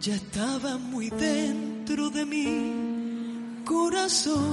ya 0.00 0.14
estaba 0.14 0.76
muy 0.78 1.10
dentro 1.10 2.10
de 2.10 2.24
mi 2.24 3.62
corazón. 3.64 4.50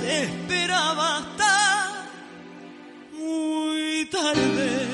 Te 0.00 0.24
esperaba 0.24 1.18
hasta 1.18 2.08
muy 3.12 4.08
tarde 4.10 4.86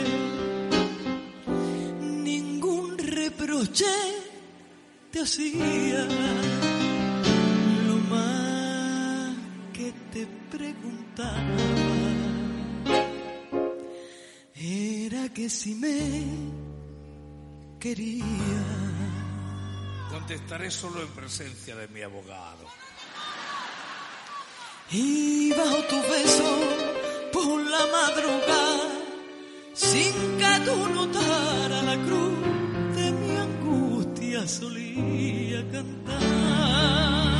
ningún 2.01 2.99
reproche 2.99 4.14
te 5.15 5.21
hacía. 5.21 6.09
Lo 7.87 7.97
más 8.11 9.37
que 9.73 9.93
te 10.13 10.27
preguntaba 10.51 11.57
era 14.57 15.29
que 15.33 15.49
si 15.49 15.77
me 15.77 16.25
quería. 17.79 18.25
Contestaré 20.11 20.71
solo 20.73 21.01
en 21.03 21.09
presencia 21.09 21.77
de 21.77 21.87
mi 21.89 22.03
abogado. 22.03 22.67
Y 24.91 25.51
bajo 25.53 25.77
tu 25.91 26.03
beso 26.11 26.51
por 27.33 27.61
la 27.61 27.87
madrugada, 27.99 28.91
sin 29.75 30.13
que 30.39 30.61
tú 30.65 30.89
notaras 30.89 31.85
la 31.85 31.97
cruz 32.05 32.64
solía 34.47 35.65
cantar. 35.73 37.34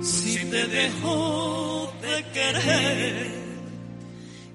Si 0.00 0.38
te 0.50 0.66
dejo 0.66 1.92
de 2.02 2.24
querer. 2.32 3.42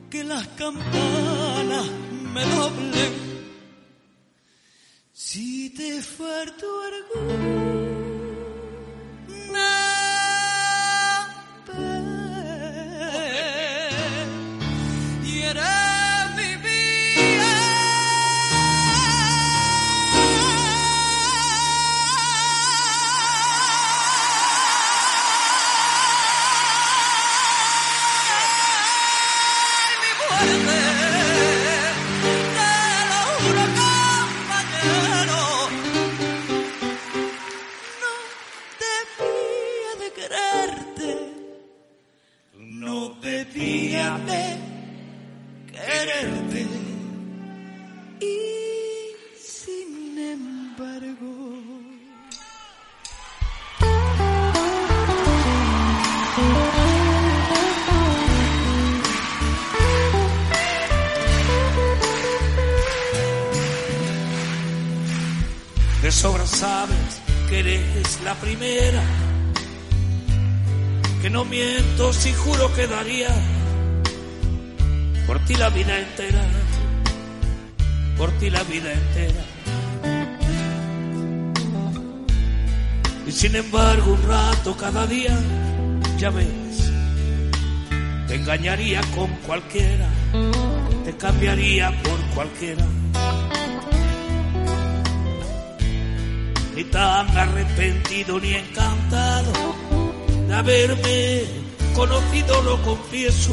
Que 0.09 0.23
las 0.23 0.47
campanas 0.49 1.87
me 2.33 2.43
doblen 2.45 3.13
si 5.13 5.69
te 5.71 6.01
falto 6.01 6.65
alguna 6.89 7.86
que 72.78 72.86
daría 72.86 73.30
por 75.25 75.39
ti 75.45 75.55
la 75.55 75.69
vida 75.69 75.97
entera, 75.97 76.43
por 78.15 78.30
ti 78.34 78.51
la 78.51 78.61
vida 78.65 78.93
entera. 78.93 79.43
Y 83.25 83.32
sin 83.32 83.55
embargo 83.55 84.13
un 84.13 84.21
rato 84.28 84.78
cada 84.78 85.07
día, 85.07 85.36
ya 86.19 86.30
ves, 86.30 86.91
te 88.28 88.36
engañaría 88.36 89.01
con 89.15 89.30
cualquiera, 89.47 90.09
te 91.03 91.17
cambiaría 91.17 91.91
por 92.03 92.19
cualquiera. 92.36 92.86
Ni 96.75 96.84
tan 96.84 97.28
arrepentido 97.36 98.39
ni 98.39 98.53
encantado 98.53 99.51
de 100.47 100.53
haberme 100.53 101.57
conocido, 101.97 102.61
lo 102.61 102.81
confieso. 102.83 103.51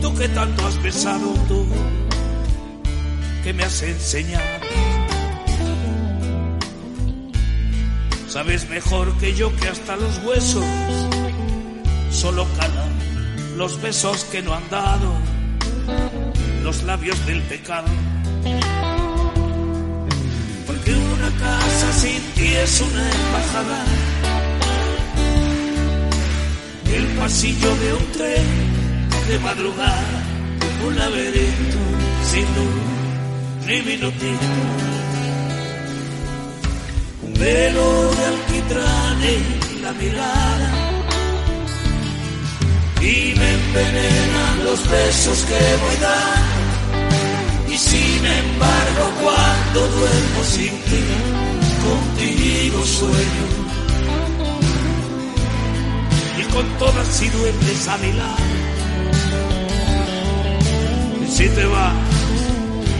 Tú 0.00 0.14
que 0.14 0.28
tanto 0.28 0.66
has 0.66 0.82
besado, 0.82 1.34
tú 1.46 1.66
que 3.44 3.52
me 3.52 3.62
has 3.62 3.82
enseñado. 3.82 4.44
Sabes 8.26 8.68
mejor 8.68 9.16
que 9.18 9.34
yo 9.34 9.54
que 9.54 9.68
hasta 9.68 9.94
los 9.96 10.18
huesos 10.24 10.64
solo 12.10 12.46
calan 12.58 12.94
los 13.56 13.80
besos 13.80 14.24
que 14.24 14.42
no 14.42 14.54
han 14.54 14.68
dado, 14.70 15.12
los 16.62 16.82
labios 16.82 17.24
del 17.26 17.40
pecado. 17.42 17.86
Porque 20.66 20.94
una 20.94 21.30
casa 21.38 21.92
sin 21.92 22.22
ti 22.34 22.46
es 22.46 22.80
una 22.80 23.10
embajada, 23.12 23.84
el 26.96 27.06
pasillo 27.18 27.76
de 27.76 27.92
un 27.94 28.12
tren 28.12 28.46
de 29.28 29.38
madrugada, 29.38 30.22
un 30.86 30.96
laberinto 30.96 31.78
sin 32.30 32.46
luz 32.56 33.66
ni 33.66 33.82
minutito. 33.82 34.48
Un 37.22 37.34
velo 37.34 37.88
de 38.16 38.24
alquitrán 38.32 39.22
en 39.22 39.82
la 39.82 39.92
mirada 39.92 40.70
y 43.00 43.34
me 43.38 43.48
envenenan 43.60 44.64
los 44.64 44.90
besos 44.90 45.38
que 45.48 45.60
voy 45.82 45.96
dando. 46.00 47.74
Y 47.74 47.76
sin 47.76 48.24
embargo 48.24 49.04
cuando 49.22 49.80
duermo 49.96 50.44
sin 50.44 50.74
ti 50.88 51.04
contigo 51.86 52.84
sueño 52.84 53.63
con 56.54 56.66
todas 56.78 57.06
si 57.08 57.28
duermes 57.28 57.88
a 57.88 57.96
mi 57.98 58.12
lado 58.12 58.44
y 61.24 61.30
si 61.36 61.48
te 61.48 61.64
vas 61.66 61.94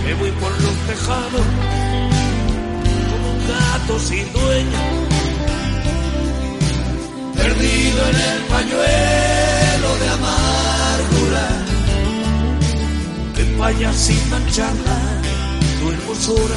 me 0.04 0.14
voy 0.14 0.30
por 0.32 0.52
los 0.62 0.76
tejados 0.88 1.46
gato 3.46 3.98
sin 3.98 4.32
dueño, 4.32 4.82
perdido 7.34 8.00
en 8.10 8.16
el 8.16 8.40
pañuelo 8.54 9.90
de 10.00 10.08
amargura, 10.18 11.46
que 13.34 13.56
vaya 13.58 13.92
sin 13.92 14.30
mancharla 14.30 14.98
tu 15.80 15.90
hermosura. 15.90 16.56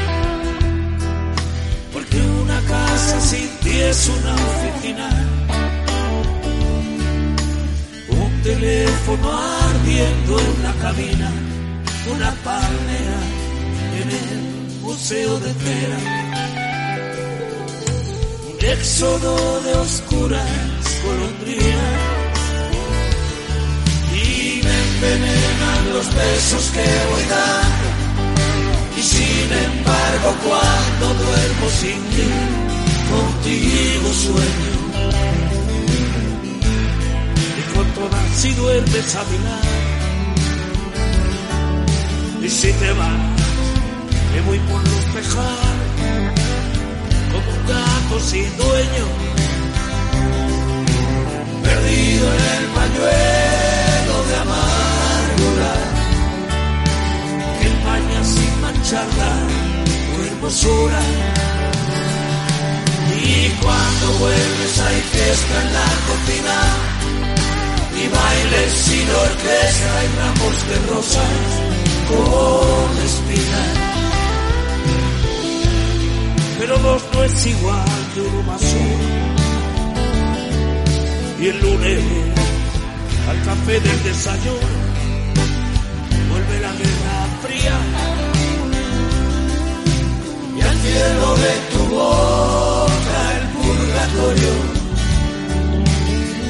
Casa 3.01 3.21
sin 3.21 3.49
ti 3.61 3.79
es 3.91 4.09
una 4.17 4.33
oficina. 4.51 5.09
Un 8.09 8.31
teléfono 8.43 9.27
ardiendo 9.69 10.39
en 10.39 10.63
la 10.63 10.73
cabina. 10.83 11.31
Una 12.15 12.31
palmera 12.47 13.19
en 14.01 14.07
el 14.23 14.41
museo 14.81 15.39
de 15.39 15.53
cera. 15.63 15.99
Un 18.51 18.65
éxodo 18.77 19.61
de 19.61 19.73
oscuras 19.85 21.01
golondrinas. 21.05 21.99
Y 24.13 24.61
me 24.65 24.75
envenenan 24.87 25.93
los 25.93 26.07
besos 26.13 26.63
que 26.75 26.87
voy 27.09 27.23
dando 27.29 28.01
y 28.97 29.03
sin 29.03 29.51
embargo 29.51 30.35
cuando 30.45 31.23
duermo 31.23 31.69
sin 31.79 31.99
ti, 32.13 32.29
contigo 33.11 34.09
sueño. 34.25 34.73
Y 37.59 37.61
con 37.73 37.87
todas 37.97 38.27
si 38.35 38.49
duermes 38.53 39.15
a 39.15 39.23
mi. 39.29 39.37
Y 42.45 42.49
si 42.49 42.71
te 42.73 42.91
vas, 42.93 43.19
me 44.33 44.41
voy 44.47 44.59
por 44.59 44.81
los 44.89 45.05
tejados, 45.15 45.77
como 47.31 47.49
un 47.57 47.63
gato 47.67 48.15
sin 48.31 48.49
dueño, 48.57 49.05
perdido 51.63 52.25
en 52.33 52.43
el 52.57 52.65
pañuelo 52.77 54.15
de 54.27 54.35
amargura 54.45 55.73
que 57.59 57.65
empaña 57.67 58.19
sin 58.23 58.53
mancharla 58.61 59.31
tu 60.15 60.23
hermosura. 60.23 61.30
Y 63.33 63.49
cuando 63.63 64.05
vuelves 64.19 64.79
hay 64.79 65.01
fiesta 65.13 65.61
en 65.61 65.73
la 65.73 65.89
cocina 66.07 66.59
y 67.95 68.07
bailes 68.07 68.73
sin 68.73 69.07
orquesta 69.09 69.91
y 70.03 70.07
ramos 70.19 70.57
de 70.69 70.77
rosas 70.93 71.47
con 72.09 72.91
espinas. 73.07 73.71
Pero 76.59 76.77
dos 76.79 77.01
no 77.13 77.23
es 77.23 77.45
igual 77.45 77.85
que 78.13 78.21
uno 78.21 78.43
más 78.43 78.61
uno. 78.61 79.21
Y 81.39 81.47
el 81.47 81.61
lunes 81.61 82.03
al 83.29 83.41
café 83.45 83.79
del 83.79 84.03
desayuno 84.03 84.81
vuelve 86.29 86.59
la 86.59 86.71
guerra 86.73 87.27
fría 87.43 87.77
y 90.57 90.61
al 90.61 90.77
cielo 90.77 91.35
de 91.37 91.53
tu 91.71 91.81
el 91.91 92.50
purgatorio 94.11 94.53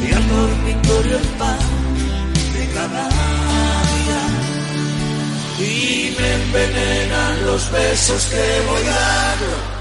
y 0.07 0.13
al 0.13 0.29
dormitorio 0.29 1.17
el 1.17 1.27
pan 1.37 1.59
de 2.53 2.67
cada 2.73 3.07
día. 3.09 4.21
Y 5.59 6.15
me 6.19 6.33
envenenan 6.33 7.45
los 7.45 7.71
besos 7.71 8.25
que 8.25 8.61
voy 8.67 8.83
dando 8.83 9.80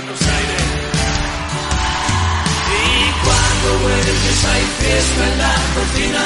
Buenos 0.00 0.22
Aires. 0.22 0.66
Y 2.70 2.86
cuando 3.24 3.68
vuelves 3.82 4.44
hay 4.52 4.64
fiesta 4.78 5.22
en 5.26 5.38
la 5.38 5.54
cocina 5.74 6.24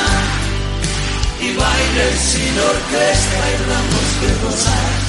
y 1.40 1.56
bailes 1.56 2.18
sin 2.20 2.58
orquesta 2.58 3.40
y 3.48 3.56
ramos 3.70 4.08
de 4.20 4.30
rosas 4.44 5.00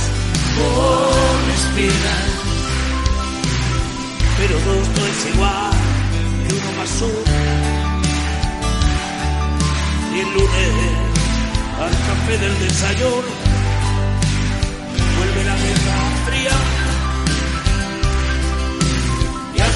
con 0.55 1.51
espinas 1.51 2.43
pero 4.37 4.55
dos 4.55 4.87
no 4.95 5.05
es 5.07 5.25
igual 5.33 5.71
que 6.47 6.55
uno 6.55 6.71
más 6.77 7.01
uno. 7.01 7.35
Y 10.15 10.19
el 10.19 10.29
lunes 10.33 10.73
al 11.81 11.91
café 12.07 12.37
del 12.37 12.59
desayuno 12.59 13.42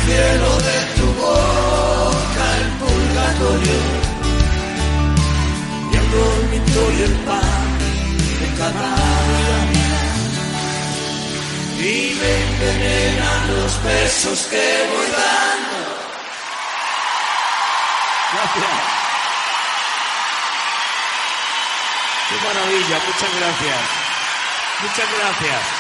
cielo 0.08 0.52
de 0.68 0.80
tu 0.98 1.08
boca 1.22 2.46
el 2.62 2.70
purgatorio 2.82 3.80
y 5.92 5.98
al 5.98 6.08
dormitorio 6.12 7.06
el 7.06 7.18
pan 7.28 7.68
de 8.40 8.48
cada 8.58 8.90
día 9.74 10.02
y 11.80 12.16
me 12.20 12.32
envenenan 12.48 13.42
los 13.54 13.84
besos 13.84 14.40
que 14.52 14.66
voy 14.92 15.08
dando. 15.18 15.80
Gracias. 18.34 18.76
Qué 22.30 22.36
maravilla, 22.46 22.98
muchas 23.08 23.32
gracias. 23.40 23.82
Muchas 24.82 25.08
gracias. 25.20 25.77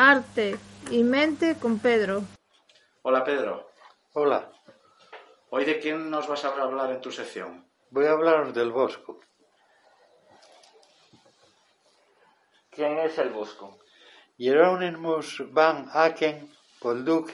Arte 0.00 0.56
y 0.92 1.02
mente 1.02 1.56
con 1.58 1.80
Pedro. 1.80 2.22
Hola 3.02 3.24
Pedro, 3.24 3.68
Hola, 4.12 4.48
¿hoy 5.50 5.64
de 5.64 5.80
quién 5.80 6.08
nos 6.08 6.28
vas 6.28 6.44
a 6.44 6.50
hablar 6.50 6.92
en 6.92 7.00
tu 7.00 7.10
sección? 7.10 7.68
voy 7.90 8.06
a 8.06 8.12
hablaros 8.12 8.54
del 8.54 8.70
Bosco. 8.70 9.18
¿Quién 12.70 12.96
es 12.98 13.18
el 13.18 13.30
Bosco? 13.30 13.76
Hieronymus 14.36 15.52
van 15.52 15.88
Aken, 15.92 16.48
Bolduc, 16.80 17.32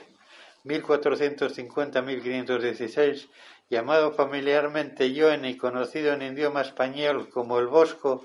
1450-1516, 0.64 3.28
llamado 3.68 4.12
familiarmente 4.12 5.12
Joen 5.14 5.44
y 5.44 5.58
conocido 5.58 6.14
en 6.14 6.22
idioma 6.22 6.62
español 6.62 7.28
como 7.28 7.58
el 7.58 7.66
Bosco, 7.66 8.24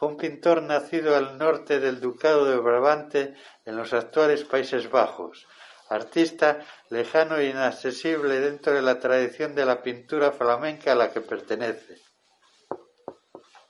fue 0.00 0.08
un 0.08 0.16
pintor 0.16 0.62
nacido 0.62 1.14
al 1.14 1.36
norte 1.36 1.78
del 1.78 2.00
Ducado 2.00 2.46
de 2.46 2.56
Brabante, 2.56 3.34
en 3.70 3.76
los 3.76 3.92
actuales 3.92 4.44
Países 4.44 4.90
Bajos. 4.90 5.46
Artista 5.88 6.58
lejano 6.90 7.36
e 7.38 7.46
inaccesible 7.46 8.40
dentro 8.40 8.74
de 8.74 8.82
la 8.82 8.98
tradición 8.98 9.54
de 9.54 9.64
la 9.64 9.80
pintura 9.82 10.32
flamenca 10.32 10.92
a 10.92 10.96
la 10.96 11.10
que 11.12 11.20
pertenece. 11.20 12.02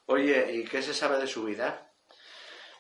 Oye, 0.07 0.53
¿y 0.53 0.65
qué 0.65 0.83
se 0.83 0.95
sabe 0.95 1.19
de 1.19 1.27
su 1.27 1.45
vida? 1.45 1.93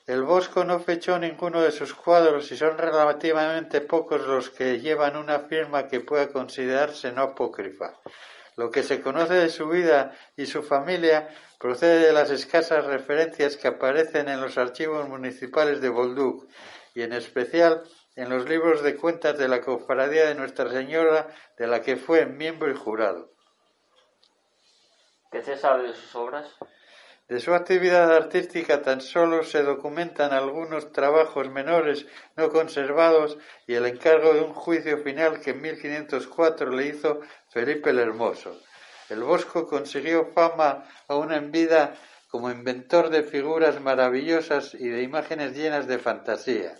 El 0.07 0.23
Bosco 0.23 0.64
no 0.64 0.81
fechó 0.81 1.18
ninguno 1.18 1.61
de 1.61 1.73
sus 1.73 1.95
cuadros 1.95 2.51
y 2.53 2.57
son 2.57 2.77
relativamente 2.79 3.83
pocos 3.83 4.27
los 4.27 4.51
que 4.51 4.81
llevan 4.81 5.16
una 5.16 5.41
firma 5.41 5.89
que 5.89 6.01
pueda 6.01 6.29
considerarse 6.33 7.12
no 7.12 7.23
apócrifa. 7.23 8.01
Lo 8.57 8.71
que 8.71 8.83
se 8.83 9.01
conoce 9.01 9.35
de 9.35 9.49
su 9.51 9.68
vida 9.68 10.16
y 10.37 10.47
su 10.47 10.62
familia 10.62 11.29
procede 11.59 12.07
de 12.07 12.12
las 12.12 12.31
escasas 12.31 12.85
referencias 12.87 13.57
que 13.57 13.68
aparecen 13.68 14.29
en 14.29 14.41
los 14.41 14.59
archivos 14.59 15.09
municipales 15.09 15.81
de 15.81 15.91
Bolduc 15.91 16.49
y 16.95 17.03
en 17.03 17.12
especial 17.12 17.82
en 18.16 18.28
los 18.28 18.49
libros 18.49 18.82
de 18.82 18.97
cuentas 18.97 19.38
de 19.38 19.49
la 19.49 19.61
Cofradía 19.61 20.26
de 20.26 20.34
Nuestra 20.34 20.70
Señora, 20.70 21.28
de 21.57 21.66
la 21.66 21.82
que 21.82 21.97
fue 21.97 22.26
miembro 22.26 22.70
y 22.70 22.74
jurado. 22.74 23.30
¿Qué 25.30 25.43
se 25.43 25.57
sabe 25.57 25.88
de 25.88 25.95
sus 25.95 26.14
obras? 26.16 26.57
De 27.28 27.38
su 27.38 27.55
actividad 27.55 28.12
artística 28.12 28.82
tan 28.82 29.01
solo 29.01 29.45
se 29.45 29.62
documentan 29.62 30.32
algunos 30.32 30.91
trabajos 30.91 31.49
menores 31.49 32.07
no 32.36 32.51
conservados 32.51 33.38
y 33.68 33.74
el 33.74 33.86
encargo 33.86 34.34
de 34.34 34.41
un 34.41 34.53
juicio 34.53 34.99
final 34.99 35.41
que 35.41 35.51
en 35.51 35.61
1504 35.61 36.70
le 36.72 36.86
hizo 36.86 37.20
Felipe 37.51 37.91
el 37.91 38.01
Hermoso. 38.01 38.61
El 39.09 39.22
Bosco 39.22 39.68
consiguió 39.68 40.32
fama 40.34 40.84
aún 41.07 41.32
en 41.32 41.53
vida 41.53 41.95
como 42.31 42.51
inventor 42.51 43.11
de 43.11 43.24
figuras 43.24 43.81
maravillosas 43.81 44.74
y 44.74 44.89
de 44.89 45.03
imágenes 45.03 45.57
llenas 45.57 45.89
de 45.89 45.99
fantasía. 45.99 46.76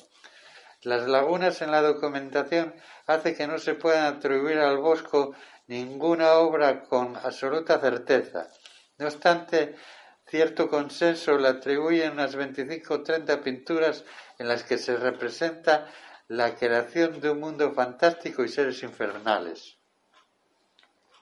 Las 0.82 1.09
lagunas 1.09 1.61
en 1.61 1.72
la 1.72 1.82
documentación 1.82 2.74
hace 3.07 3.34
que 3.34 3.46
no 3.46 3.59
se 3.59 3.74
puedan 3.74 4.16
atribuir 4.16 4.59
al 4.59 4.78
Bosco 4.78 5.34
ninguna 5.66 6.34
obra 6.34 6.84
con 6.84 7.16
absoluta 7.16 7.78
certeza. 7.80 8.48
No 8.98 9.07
obstante, 9.07 9.74
cierto 10.26 10.68
consenso 10.68 11.36
le 11.36 11.48
atribuyen 11.48 12.12
unas 12.12 12.36
25 12.36 12.94
o 12.94 13.03
30 13.03 13.42
pinturas 13.42 14.05
en 14.38 14.48
las 14.48 14.62
que 14.62 14.78
se 14.78 14.96
representa 14.96 15.90
la 16.28 16.55
creación 16.55 17.20
de 17.20 17.30
un 17.30 17.40
mundo 17.40 17.72
fantástico 17.72 18.44
y 18.44 18.48
seres 18.48 18.82
infernales. 18.84 19.78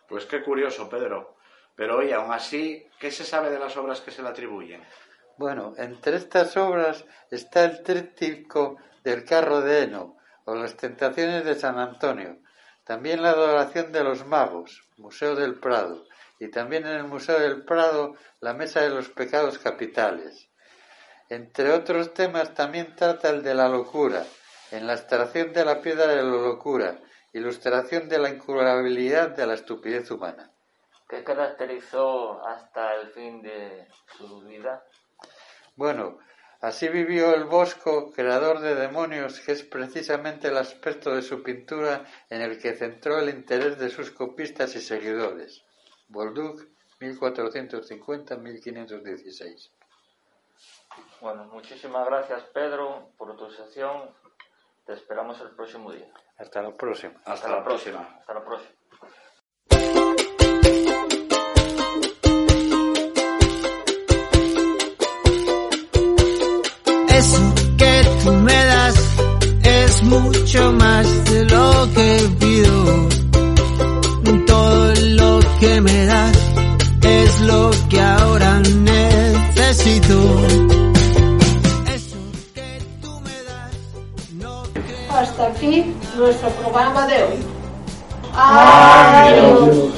Pues 0.07 0.26
qué 0.26 0.43
curioso, 0.43 0.89
Pedro. 0.89 1.38
Pero 1.79 1.99
oye, 1.99 2.12
aún 2.12 2.33
así, 2.33 2.85
¿qué 2.99 3.12
se 3.12 3.22
sabe 3.22 3.51
de 3.51 3.59
las 3.61 3.76
obras 3.76 4.01
que 4.01 4.11
se 4.11 4.20
le 4.20 4.31
atribuyen? 4.31 4.83
Bueno, 5.37 5.74
entre 5.76 6.16
estas 6.16 6.57
obras 6.57 7.05
está 7.31 7.64
el 7.64 7.85
tríptico 7.85 8.79
del 9.05 9.24
carro 9.24 9.61
de 9.61 9.85
heno 9.85 10.16
o 10.45 10.57
las 10.57 10.76
tentaciones 10.76 11.45
de 11.45 11.55
San 11.55 11.79
Antonio, 11.79 12.39
también 12.83 13.22
la 13.22 13.31
adoración 13.31 13.93
de 13.93 14.03
los 14.03 14.26
magos, 14.26 14.89
Museo 14.97 15.37
del 15.37 15.61
Prado, 15.61 16.05
y 16.41 16.49
también 16.49 16.85
en 16.85 16.97
el 16.97 17.05
Museo 17.05 17.39
del 17.39 17.64
Prado 17.64 18.16
la 18.41 18.55
Mesa 18.55 18.81
de 18.81 18.91
los 18.91 19.09
Pecados 19.11 19.61
Capitales. 19.61 20.49
Entre 21.29 21.70
otros 21.70 22.12
temas 22.12 22.55
también 22.55 22.97
trata 22.97 23.31
el 23.31 23.45
de 23.45 23.55
la 23.55 23.68
locura, 23.68 24.24
en 24.72 24.89
la 24.89 24.95
extracción 24.95 25.53
de 25.53 25.64
la 25.64 25.81
piedra 25.81 26.09
de 26.09 26.16
la 26.16 26.24
locura, 26.24 26.99
ilustración 27.33 28.09
de 28.09 28.18
la 28.18 28.31
incurabilidad 28.31 29.29
de 29.29 29.47
la 29.47 29.55
estupidez 29.55 30.11
humana. 30.11 30.51
¿Qué 31.09 31.25
caracterizó 31.25 32.45
hasta 32.47 32.95
el 32.97 33.11
fin 33.13 33.43
de 33.43 33.89
su 34.17 34.41
vida? 34.43 34.85
Bueno, 35.77 36.19
Así 36.61 36.89
vivió 36.89 37.37
el 37.37 37.45
Bosco, 37.45 38.11
creador 38.11 38.59
de 38.59 38.75
demonios, 38.75 39.39
que 39.39 39.53
es 39.53 39.63
precisamente 39.63 40.49
el 40.49 40.57
aspecto 40.57 41.15
de 41.15 41.23
su 41.23 41.45
pintura 41.45 42.05
en 42.31 42.43
el 42.43 42.61
que 42.61 42.75
centró 42.75 43.21
el 43.21 43.29
interés 43.29 43.79
de 43.79 43.91
sus 43.91 44.11
copistas 44.11 44.75
y 44.75 44.81
seguidores. 44.81 45.65
Bolduc, 46.09 46.63
1450-1516. 47.01 49.71
Bueno, 51.21 51.45
muchísimas 51.45 52.05
gracias 52.07 52.43
Pedro 52.53 53.13
por 53.17 53.37
tu 53.37 53.49
sesión. 53.53 54.13
Te 54.85 54.95
esperamos 54.95 55.41
el 55.41 55.51
próximo 55.51 55.93
día. 55.93 56.13
Hasta 56.39 56.61
la 56.61 56.75
próxima. 56.75 57.15
Hasta, 57.25 57.49
la 57.49 57.63
próxima. 57.63 58.17
Hasta 58.19 58.35
la 58.35 58.45
próxima. 58.45 58.78
Eso 67.19 67.53
que 67.77 68.05
tú 68.23 68.33
me 68.33 68.64
das 68.64 68.95
es 69.64 70.03
mucho 70.05 70.73
más 70.75 71.25
de 71.25 71.45
lo 71.47 71.93
que 71.93 72.31
pido. 72.39 73.09
Todo 74.47 74.95
lo 74.95 75.41
que 75.59 75.81
me 75.81 76.07
das 76.07 76.37
es 77.03 77.41
lo 77.41 77.71
que 77.91 78.01
ahora 78.01 78.61
necesito. 78.61 80.16
Hasta 85.11 85.47
aquí 85.49 85.93
nuestro 86.16 86.49
programa 86.51 87.05
de 87.09 87.23
hoy. 87.25 87.39
Adiós. 88.33 89.97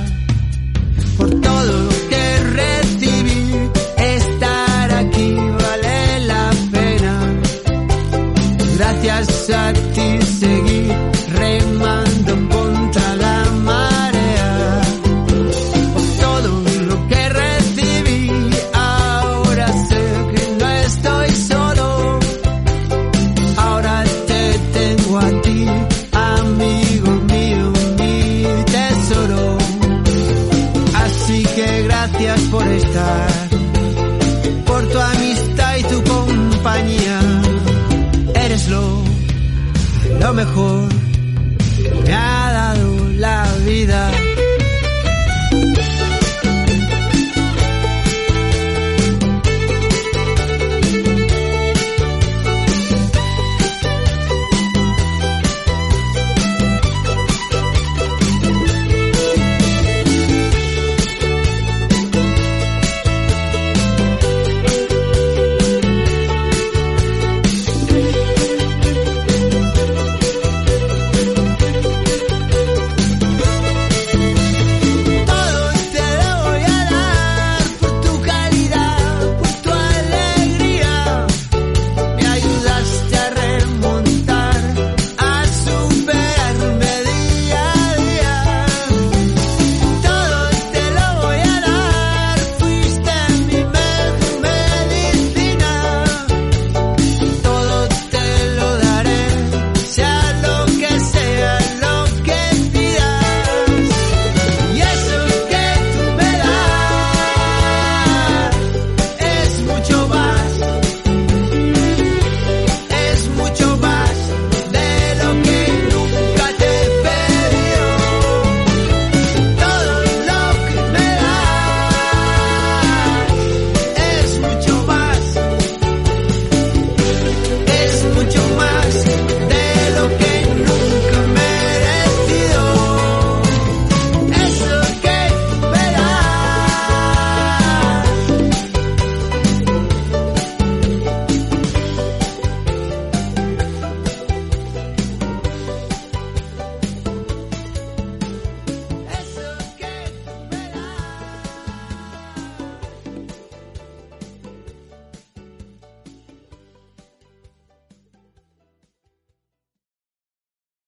Lo 40.21 40.33
mejor 40.33 40.90